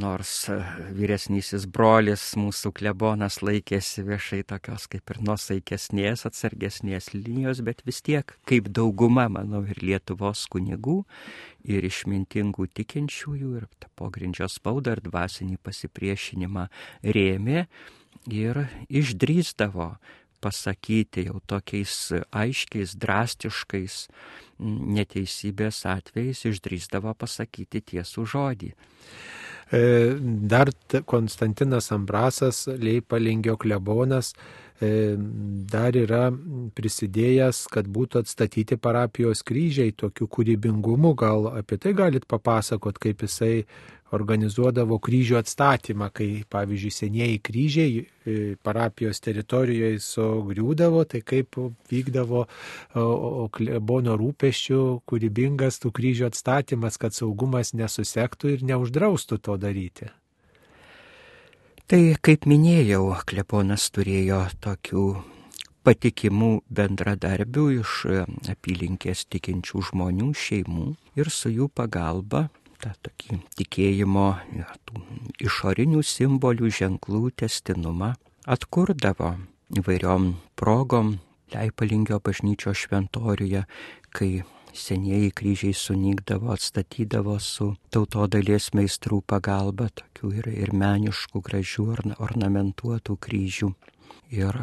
nors 0.00 0.32
e, 0.50 0.58
vyresnysis 0.96 1.66
brolis 1.70 2.24
mūsų 2.40 2.72
klebonas 2.76 3.40
laikėsi 3.44 4.04
viešai 4.06 4.42
tokios 4.50 4.86
kaip 4.90 5.14
ir 5.14 5.22
nusaikesnės, 5.26 6.26
atsargesnės 6.28 7.12
linijos, 7.14 7.62
bet 7.66 7.84
vis 7.86 8.00
tiek, 8.06 8.36
kaip 8.48 8.70
dauguma, 8.74 9.28
manau, 9.32 9.62
ir 9.68 9.82
Lietuvos 9.84 10.46
kunigų, 10.52 11.00
ir 11.64 11.86
išmintingų 11.88 12.68
tikinčiųjų, 12.80 13.50
ir 13.60 13.66
pogrindžio 13.98 14.48
spaudą, 14.50 14.96
ir 14.96 15.04
dvasinį 15.06 15.58
pasipriešinimą 15.64 16.68
rėmė 17.04 17.66
ir 18.30 18.64
išdrįsdavo 18.88 19.94
pasakyti 20.40 21.26
jau 21.28 21.40
tokiais 21.48 21.94
aiškiais, 22.32 22.96
drastiškais 23.00 23.96
neteisybės 24.60 25.84
atvejais, 25.88 26.46
išdrįsdavo 26.48 27.12
pasakyti 27.20 27.82
tiesų 27.92 28.24
žodį. 28.34 28.72
E, 29.70 29.82
dar 30.50 30.72
Konstantinas 31.06 31.92
Ambrasas, 31.94 32.64
Leipalingio 32.66 33.56
klebonas, 33.60 34.32
dar 34.80 35.96
yra 35.96 36.30
prisidėjęs, 36.76 37.66
kad 37.72 37.88
būtų 37.88 38.24
atstatyti 38.24 38.78
parapijos 38.80 39.44
kryžiai 39.44 39.92
tokiu 39.92 40.28
kūrybingumu. 40.30 41.14
Gal 41.20 41.50
apie 41.52 41.76
tai 41.76 41.92
galit 41.96 42.24
papasakot, 42.30 42.98
kaip 42.98 43.26
jisai 43.26 43.66
organizuodavo 44.16 44.98
kryžių 44.98 45.38
atstatymą, 45.38 46.08
kai, 46.14 46.28
pavyzdžiui, 46.50 46.90
senieji 46.94 47.40
kryžiai 47.46 48.00
e, 48.00 48.36
parapijos 48.64 49.22
teritorijoje 49.22 50.00
sugriūdavo, 50.02 51.04
tai 51.12 51.22
kaip 51.22 51.60
vykdavo 51.92 52.46
klebono 53.54 54.16
rūpeščių 54.18 54.80
kūrybingas 55.06 55.78
tų 55.84 55.92
kryžių 56.00 56.30
atstatymas, 56.30 56.98
kad 56.98 57.14
saugumas 57.14 57.74
nesusektų 57.76 58.56
ir 58.56 58.66
neuždraustų 58.72 59.38
to 59.46 59.60
daryti. 59.60 60.10
Tai 61.90 62.14
kaip 62.22 62.44
minėjau, 62.46 63.02
Kleponas 63.26 63.88
turėjo 63.90 64.36
tokių 64.62 65.00
patikimų 65.82 66.50
bendradarbių 66.70 67.64
iš 67.80 67.94
e, 68.06 68.20
apylinkės 68.52 69.24
tikinčių 69.26 69.82
žmonių, 69.88 70.28
šeimų 70.38 70.84
ir 71.18 71.30
su 71.34 71.50
jų 71.50 71.66
pagalba 71.74 72.44
tą 72.78 72.92
tokį 73.08 73.40
tikėjimo 73.58 74.28
tų 74.86 75.02
išorinių 75.48 76.04
simbolių 76.12 76.70
ženklų 76.78 77.24
testinumą 77.42 78.12
atkurdavo 78.46 79.32
įvairiom 79.82 80.30
progom 80.54 81.16
Leipalingio 81.50 82.20
bažnyčio 82.22 82.70
šventoriuje, 82.70 83.64
kai 84.14 84.44
senieji 84.76 85.30
kryžiai 85.36 85.74
sunykdavo, 85.76 86.52
atstatydavo 86.54 87.38
su 87.40 87.72
tautodalies 87.94 88.70
meistrų 88.76 89.20
pagalba, 89.26 89.88
tokių 89.94 90.32
ir, 90.40 90.50
ir 90.66 90.74
meniškų, 90.74 91.42
gražių, 91.46 91.86
ornamentuotų 92.18 93.16
kryžių. 93.26 93.72
Ir, 94.34 94.60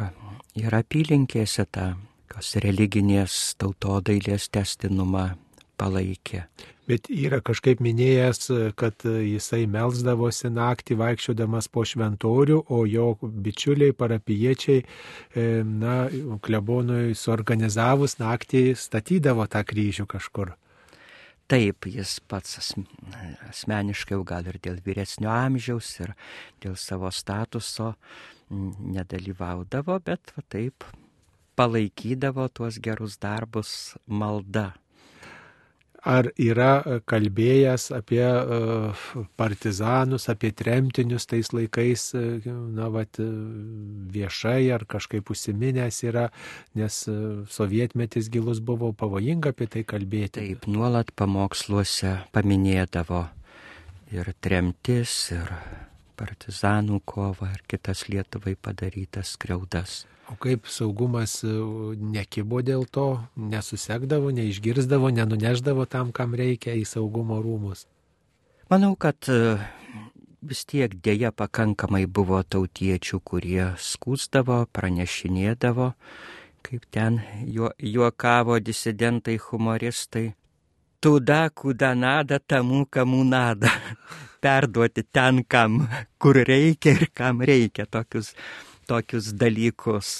ir 0.56 0.78
apylinkėse 0.78 1.66
tą, 1.70 1.90
kas 2.28 2.54
religinės 2.64 3.54
tautodailės 3.60 4.48
testinumą 4.52 5.30
palaikė. 5.78 6.44
Bet 6.88 7.10
yra 7.12 7.42
kažkaip 7.44 7.82
minėjęs, 7.84 8.46
kad 8.80 9.04
jisai 9.04 9.66
melzdavosi 9.68 10.48
naktį 10.48 10.96
vaikščiodamas 11.02 11.68
po 11.68 11.84
šventorių, 11.84 12.62
o 12.72 12.78
jo 12.88 13.10
bičiuliai, 13.20 13.92
parapiečiai, 13.92 14.80
e, 14.80 15.44
na, 15.68 15.98
klebonui 16.44 17.12
suorganizavus 17.12 18.16
naktį 18.22 18.72
statydavo 18.80 19.44
tą 19.52 19.62
kryžių 19.68 20.08
kažkur. 20.08 20.54
Taip, 21.48 21.86
jis 21.88 22.18
pats 22.28 22.58
asmeniškai, 23.48 24.16
gal 24.28 24.48
ir 24.48 24.58
dėl 24.64 24.80
vyresnio 24.84 25.30
amžiaus, 25.32 25.94
ir 26.00 26.16
dėl 26.64 26.74
savo 26.76 27.12
statuso 27.12 27.94
nedalyvaudavo, 28.48 30.00
bet 30.04 30.32
va, 30.36 30.44
taip 30.48 30.88
palaikydavo 31.58 32.48
tuos 32.54 32.80
gerus 32.80 33.16
darbus 33.20 33.70
malda 34.06 34.70
ar 36.08 36.30
yra 36.40 36.70
e, 36.80 36.98
kalbėjęs 37.08 37.88
apie 37.96 38.22
e, 38.24 38.58
partizanus, 39.38 40.28
apie 40.32 40.50
tremtinius 40.56 41.28
tais 41.28 41.52
laikais, 41.52 42.08
e, 42.16 42.54
na, 42.76 42.88
vat, 42.92 43.20
viešai 44.14 44.70
ar 44.74 44.86
kažkaip 44.88 45.28
užsiminęs 45.32 46.02
yra, 46.08 46.28
nes 46.78 47.00
sovietmetis 47.52 48.30
gilus 48.32 48.62
buvo 48.64 48.92
pavojinga 48.96 49.52
apie 49.54 49.68
tai 49.70 49.84
kalbėti. 49.88 50.40
Taip, 50.40 50.68
nuolat 50.70 51.12
pamoksluose 51.18 52.18
paminėdavo 52.34 53.26
ir 54.14 54.32
tremtis, 54.40 55.18
ir 55.36 55.52
partizanų 56.18 57.02
kovą, 57.06 57.52
ir 57.54 57.66
kitas 57.70 58.06
Lietuvai 58.10 58.56
padarytas 58.60 59.36
skriaudas. 59.36 60.02
O 60.28 60.36
kaip 60.36 60.66
saugumas 60.68 61.38
e, 61.40 61.50
nekibo 61.96 62.60
dėl 62.60 62.84
to, 62.92 63.06
nesusekdavo, 63.40 64.28
neišgirzdavo, 64.36 65.08
nenuneždavo 65.16 65.86
tam, 65.88 66.12
kam 66.12 66.36
reikia 66.36 66.74
į 66.76 66.84
saugumo 66.84 67.38
rūmus? 67.40 67.86
Manau, 68.68 68.92
kad 69.00 69.30
e, 69.32 69.56
vis 70.44 70.66
tiek 70.68 70.92
dėja 71.00 71.32
pakankamai 71.32 72.04
buvo 72.04 72.42
tautiečių, 72.44 73.22
kurie 73.24 73.70
skūsdavo, 73.80 74.66
pranešinėdavo, 74.76 75.94
kaip 76.68 76.84
ten 76.92 77.22
juokavo 77.80 78.60
disidentai, 78.60 79.38
humoristai. 79.48 80.34
Tuda, 81.00 81.46
kuda 81.54 81.94
nada, 81.96 82.36
tamų, 82.36 82.84
kamų 82.92 83.24
nada. 83.32 83.72
Perduoti 84.44 85.08
ten, 85.08 85.40
kam, 85.48 85.86
kur 86.20 86.36
reikia 86.36 86.98
ir 86.98 87.08
kam 87.16 87.40
reikia 87.40 87.88
tokius 87.90 88.34
tokius 88.88 89.34
dalykus 89.38 90.14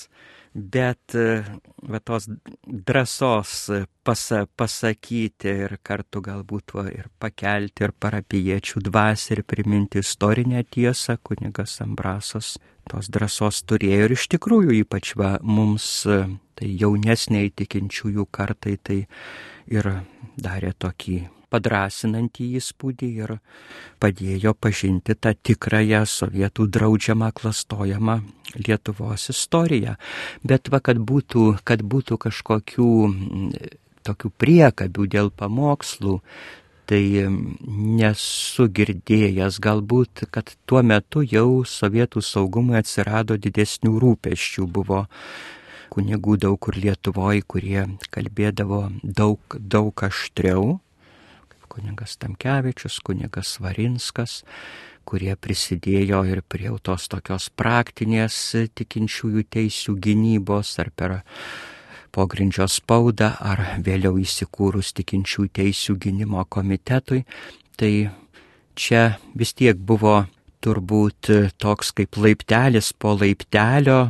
bet 0.58 1.14
e, 1.14 1.44
va, 1.88 2.00
tos 2.00 2.26
drąsos 2.64 3.70
pasa, 4.02 4.44
pasakyti 4.56 5.52
ir 5.66 5.76
kartu 5.82 6.22
galbūt 6.24 6.74
va, 6.76 6.86
ir 6.92 7.08
pakelti 7.20 7.86
ir 7.86 7.94
parapiečių 8.00 8.82
dvasę 8.88 9.36
ir 9.36 9.44
priminti 9.48 10.02
istorinę 10.02 10.64
tiesą, 10.64 11.18
kunigas 11.22 11.78
Ambrasas 11.84 12.56
tos 12.88 13.10
drąsos 13.12 13.62
turėjo 13.68 14.08
ir 14.08 14.16
iš 14.16 14.28
tikrųjų 14.34 14.78
ypač 14.82 15.14
va, 15.20 15.36
mums, 15.42 15.88
e, 16.08 16.22
tai 16.58 16.74
jaunesniai 16.80 17.52
tikinčiųjų 17.54 18.28
kartai, 18.32 18.78
tai 18.82 19.02
ir 19.70 19.92
darė 20.38 20.72
tokį 20.78 21.20
padrasinantį 21.52 22.46
įspūdį 22.60 23.08
ir 23.24 23.34
padėjo 24.02 24.54
pažinti 24.54 25.16
tą 25.16 25.34
tikrąją 25.34 26.04
sovietų 26.08 26.68
draudžiamą, 26.76 27.32
klastojamą 27.32 28.20
Lietuvos 28.56 29.28
istoriją. 29.32 29.98
Bet 30.44 30.70
va, 30.72 30.80
kad 30.80 31.00
būtų, 31.00 31.58
kad 31.68 31.82
būtų 31.84 32.16
kažkokių 32.28 32.92
tokių 34.08 34.30
priekabių 34.40 35.10
dėl 35.12 35.28
pamokslų, 35.34 36.20
tai 36.88 37.02
nesu 38.00 38.68
girdėjęs, 38.72 39.60
galbūt, 39.60 40.24
kad 40.32 40.54
tuo 40.64 40.80
metu 40.80 41.20
jau 41.20 41.64
sovietų 41.68 42.24
saugumui 42.24 42.78
atsirado 42.80 43.36
didesnių 43.36 43.92
rūpeščių, 44.04 44.64
buvo 44.72 45.04
kunigų 45.92 46.38
daug 46.40 46.56
kur 46.64 46.76
Lietuvoje, 46.80 47.44
kurie 47.44 47.84
kalbėdavo 48.14 48.86
daug, 49.02 49.58
daug 49.58 50.04
aštriau 50.08 50.78
kunigas 51.70 52.16
Tamkevičius, 52.20 52.98
kunigas 53.04 53.56
Varinskas, 53.62 54.42
kurie 55.08 55.34
prisidėjo 55.36 56.22
ir 56.28 56.42
prie 56.44 56.70
tos 56.84 57.08
tokios 57.08 57.48
praktinės 57.56 58.38
tikinčiųjų 58.76 59.44
teisių 59.48 59.96
gynybos 60.04 60.74
ar 60.82 60.90
per 60.90 61.20
pogrindžio 62.12 62.66
spaudą 62.68 63.34
ar 63.40 63.62
vėliau 63.84 64.18
įsikūrus 64.20 64.92
tikinčių 64.98 65.48
teisių 65.58 65.96
gynimo 66.02 66.44
komitetui. 66.48 67.24
Tai 67.78 67.92
čia 68.74 69.04
vis 69.38 69.54
tiek 69.54 69.78
buvo 69.78 70.24
turbūt 70.64 71.30
toks 71.62 71.92
kaip 71.94 72.18
laiptelis 72.18 72.90
po 72.92 73.14
laiptelio 73.18 74.00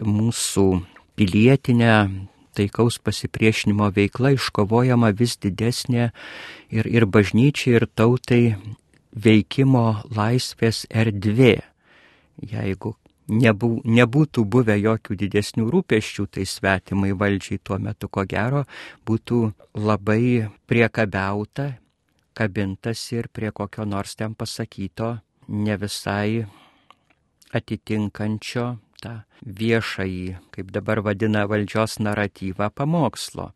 mūsų 0.00 0.66
pilietinę 1.18 1.94
taikaus 2.60 3.00
pasipriešinimo 3.00 3.88
veikla 3.96 4.34
iškovojama 4.36 5.10
vis 5.16 5.38
didesnė 5.40 6.10
ir, 6.70 6.86
ir 6.86 7.08
bažnyčiai, 7.08 7.78
ir 7.80 7.88
tautai 7.96 8.44
veikimo 9.16 10.02
laisvės 10.14 10.84
erdvė. 10.90 11.60
Jeigu 12.40 12.94
nebū, 13.30 13.70
nebūtų 13.84 14.44
buvę 14.44 14.76
jokių 14.80 15.16
didesnių 15.22 15.68
rūpeščių, 15.72 16.26
tai 16.36 16.46
svetimai 16.48 17.12
valdžiai 17.16 17.60
tuo 17.62 17.78
metu 17.82 18.08
ko 18.08 18.24
gero 18.28 18.64
būtų 19.06 19.40
labai 19.78 20.50
priekabiauta, 20.70 21.72
kabintas 22.34 23.02
ir 23.12 23.28
prie 23.32 23.50
kokio 23.52 23.84
nors 23.84 24.16
ten 24.16 24.34
pasakyto 24.34 25.18
ne 25.48 25.76
visai 25.76 26.46
atitinkančio 27.52 28.66
tą 29.02 29.14
viešąjį, 29.44 30.36
kaip 30.54 30.70
dabar 30.74 31.02
vadina 31.04 31.46
valdžios 31.50 31.98
naratyvą, 32.02 32.70
pamokslo. 32.74 33.50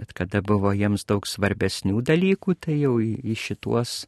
Bet 0.00 0.14
kada 0.16 0.40
buvo 0.40 0.72
jiems 0.72 1.04
daug 1.04 1.26
svarbesnių 1.28 2.00
dalykų, 2.08 2.56
tai 2.64 2.78
jau 2.80 2.96
į, 3.02 3.12
į 3.28 3.36
šituos 3.36 4.06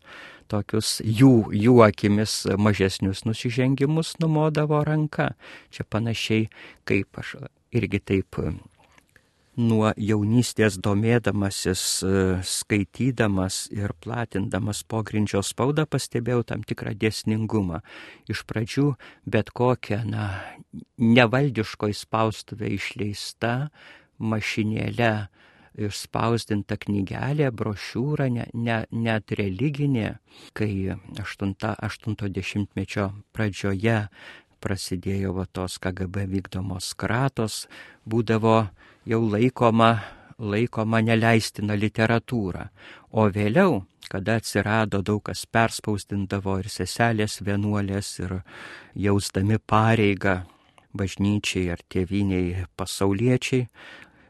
tokius 0.49 0.97
jų, 1.05 1.51
jų 1.53 1.75
akimis 1.85 2.44
mažesnius 2.57 3.25
nusižengimus 3.29 4.14
numodavo 4.23 4.81
ranka. 4.87 5.35
Čia 5.70 5.85
panašiai 5.85 6.49
kaip 6.88 7.20
aš 7.20 7.37
irgi 7.75 8.01
taip 8.01 8.40
nuo 9.57 9.93
jaunystės 9.97 10.79
domėdamasis, 10.83 11.83
e, 12.03 12.25
skaitydamas 12.43 13.69
ir 13.75 13.95
platindamas 14.03 14.83
pogrindžio 14.87 15.43
spaudą 15.47 15.87
pastebėjau 15.87 16.43
tam 16.51 16.64
tikrą 16.67 16.95
dėsningumą. 16.99 17.83
Iš 18.29 18.45
pradžių 18.49 18.95
bet 19.27 19.51
kokia, 19.51 20.03
na, 20.05 20.43
nevaldiško 20.99 21.93
įspaustuvė 21.95 22.75
išleista 22.75 23.71
mašinėle 24.19 25.29
išspausdinta 25.75 26.77
knygelė, 26.79 27.51
brošiūra, 27.51 28.29
ne, 28.31 28.47
ne, 28.55 28.85
net 28.90 29.35
religinė, 29.35 30.19
kai 30.55 30.95
80-mečio 31.19 33.11
pradžioje 33.35 33.99
prasidėjo 34.64 35.35
va 35.37 35.45
tos 35.51 35.79
KGB 35.83 36.29
vykdomos 36.31 36.95
kratos, 36.97 37.67
būdavo 38.09 38.71
jau 39.07 39.21
laikoma, 39.29 39.90
laikoma 40.38 41.01
neleistina 41.05 41.77
literatūra. 41.77 42.69
O 43.12 43.29
vėliau, 43.31 43.83
kada 44.11 44.38
atsirado 44.40 45.03
daug 45.05 45.23
kas 45.29 45.45
perspausdindavo 45.47 46.59
ir 46.62 46.71
seselės 46.73 47.40
vienuolės 47.45 48.19
ir 48.23 48.40
jausdami 49.07 49.61
pareigą 49.61 50.40
bažnyčiai 50.95 51.71
ar 51.75 51.83
tėviniai 51.90 52.67
pasauliečiai, 52.79 53.69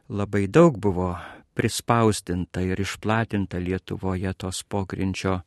labai 0.08 0.46
daug 0.48 0.78
buvo 0.80 1.14
prispausdinta 1.54 2.64
ir 2.66 2.80
išplatinta 2.82 3.60
Lietuvoje 3.62 4.32
tos 4.34 4.64
pogrindžio 4.68 5.40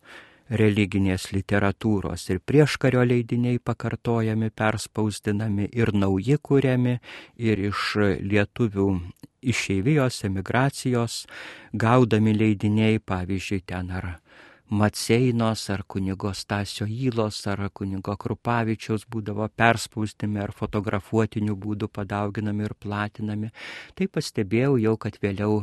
religinės 0.49 1.31
literatūros 1.36 2.27
ir 2.31 2.39
prieškario 2.39 3.03
leidiniai 3.07 3.60
pakartojami, 3.60 4.49
perspausdinami 4.55 5.69
ir 5.73 5.93
nauji 5.93 6.38
kūriami 6.43 6.97
ir 7.38 7.65
iš 7.69 7.95
lietuvių 8.23 8.88
išeivijos, 9.47 10.23
emigracijos 10.27 11.25
gaudami 11.73 12.33
leidiniai, 12.36 12.99
pavyzdžiui, 12.99 13.65
ten 13.67 13.91
ar 13.91 14.15
Maceinos, 14.69 15.69
ar 15.71 15.86
kunigo 15.88 16.33
Stasio 16.36 16.83
Įlos, 16.91 17.39
ar 17.47 17.69
kunigo 17.71 18.17
Krupavičiaus 18.19 19.05
būdavo 19.07 19.47
perspausdami 19.55 20.41
ar 20.43 20.51
fotografuotiniu 20.51 21.55
būdu 21.55 21.88
padauginami 21.88 22.67
ir 22.67 22.75
platinami. 22.75 23.53
Tai 23.95 24.10
pastebėjau 24.12 24.75
jau, 24.83 24.97
kad 24.99 25.15
vėliau 25.23 25.62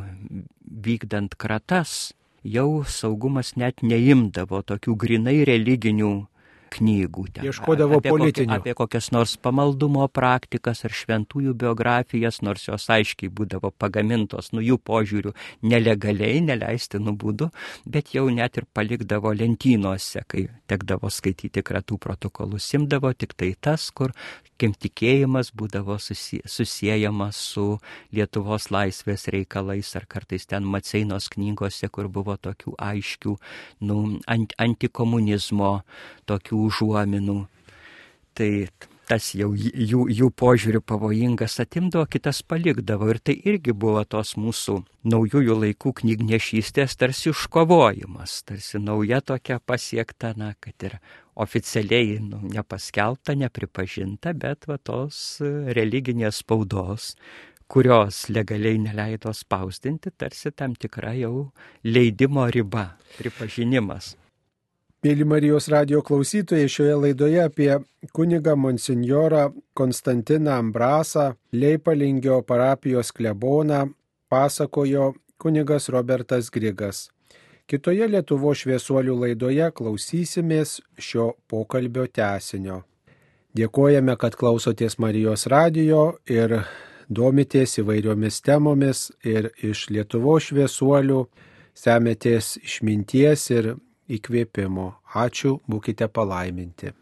vykdant 0.64 1.36
kratas, 1.36 2.14
jau 2.52 2.84
saugumas 2.94 3.54
net 3.60 3.80
neimdavo 3.90 4.60
tokių 4.70 4.94
grinai 5.04 5.36
religinių 5.48 6.10
knygų. 6.74 7.24
Ten, 7.36 7.48
Ieškodavo 7.48 8.00
apie 8.00 8.12
politinių. 8.12 8.50
Kokia, 8.50 8.60
apie 8.60 8.74
kokias 8.78 9.10
nors 9.14 9.34
pamaldumo 9.40 10.06
praktikas 10.12 10.84
ar 10.86 10.94
šventųjų 10.94 11.54
biografijas, 11.64 12.40
nors 12.44 12.66
jos 12.68 12.88
aiškiai 12.92 13.32
būdavo 13.32 13.72
pagamintos, 13.78 14.52
nu 14.54 14.64
jų 14.64 14.78
požiūrių 14.84 15.34
nelegaliai, 15.66 16.42
neleistinų 16.44 17.16
būdų, 17.20 17.50
bet 17.86 18.14
jau 18.16 18.26
net 18.32 18.60
ir 18.60 18.68
palikdavo 18.74 19.34
lentynose, 19.36 20.24
kai 20.28 20.48
tekdavo 20.70 21.10
skaityti 21.12 21.64
kratų 21.64 22.00
protokolus, 22.02 22.66
simdavo 22.70 23.12
tik 23.16 23.36
tai 23.38 23.54
tas, 23.60 23.90
kur 23.94 24.14
kim 24.60 24.74
tikėjimas 24.78 25.50
būdavo 25.56 25.96
susijęjamas 26.00 27.38
su 27.50 27.64
Lietuvos 28.14 28.70
laisvės 28.74 29.26
reikalais 29.34 29.90
ar 29.98 30.06
kartais 30.10 30.46
ten 30.46 30.66
Maceinos 30.70 31.28
knygose, 31.32 31.88
kur 31.90 32.08
buvo 32.08 32.36
tokių 32.38 32.76
aiškių 32.78 33.34
nu, 33.88 33.98
ant, 34.30 34.54
antikomunizmo 34.62 35.72
tokių 36.30 36.63
užuominų. 36.68 37.38
Tai 38.34 38.50
tas 39.08 39.30
jau 39.36 39.50
jų, 39.54 40.06
jų 40.08 40.30
požiūrių 40.38 40.80
pavojingas 40.88 41.58
atimdavo, 41.62 42.06
kitas 42.10 42.40
palikdavo. 42.46 43.10
Ir 43.12 43.20
tai 43.20 43.36
irgi 43.50 43.74
buvo 43.76 44.02
tos 44.08 44.34
mūsų 44.40 44.78
naujųjų 45.12 45.58
laikų 45.60 45.94
knygnešystės 46.00 46.96
tarsi 47.00 47.30
iškovojimas, 47.32 48.40
tarsi 48.48 48.80
nauja 48.82 49.20
tokia 49.20 49.60
pasiekta, 49.60 50.32
na, 50.40 50.54
kad 50.60 50.88
ir 50.88 50.98
oficialiai 51.34 52.18
nu, 52.24 52.40
nepaskelbta, 52.54 53.36
nepripažinta, 53.38 54.32
bet 54.32 54.68
va 54.70 54.78
tos 54.78 55.40
religinės 55.44 56.40
spaudos 56.44 57.12
kurios 57.68 58.28
legaliai 58.28 58.78
neleido 58.78 59.32
spausdinti, 59.32 60.12
tarsi 60.16 60.52
tam 60.52 60.74
tikra 60.76 61.14
jau 61.16 61.48
leidimo 61.82 62.44
riba, 62.52 62.90
pripažinimas. 63.16 64.14
Mėly 65.04 65.26
Marijos 65.28 65.66
radio 65.68 65.98
klausytojai, 66.00 66.64
šioje 66.64 66.94
laidoje 66.96 67.40
apie 67.44 67.74
kunigą 68.16 68.54
monsinjorą 68.56 69.50
Konstantiną 69.76 70.54
Ambrasą, 70.62 71.34
Leipalingio 71.52 72.38
parapijos 72.48 73.10
kleboną, 73.12 73.90
pasakojo 74.32 75.10
kunigas 75.36 75.90
Robertas 75.92 76.48
Grigas. 76.48 77.10
Kitoje 77.68 78.08
Lietuvo 78.08 78.54
šviesuolių 78.56 79.18
laidoje 79.26 79.68
klausysimės 79.76 80.78
šio 80.96 81.34
pokalbio 81.52 82.08
tęsinio. 82.08 82.80
Dėkojame, 83.52 84.16
kad 84.16 84.40
klausotės 84.40 84.96
Marijos 84.96 85.44
radio 85.52 86.14
ir 86.24 86.62
domitės 87.12 87.76
įvairiomis 87.84 88.40
temomis 88.40 89.10
ir 89.20 89.52
iš 89.60 89.90
Lietuvo 89.92 90.40
šviesuolių 90.40 91.26
semėtės 91.76 92.54
išminties 92.64 93.50
ir 93.52 93.74
įkvėpimo. 94.08 94.90
Ačiū, 95.14 95.58
būkite 95.70 96.08
palaiminti. 96.08 96.92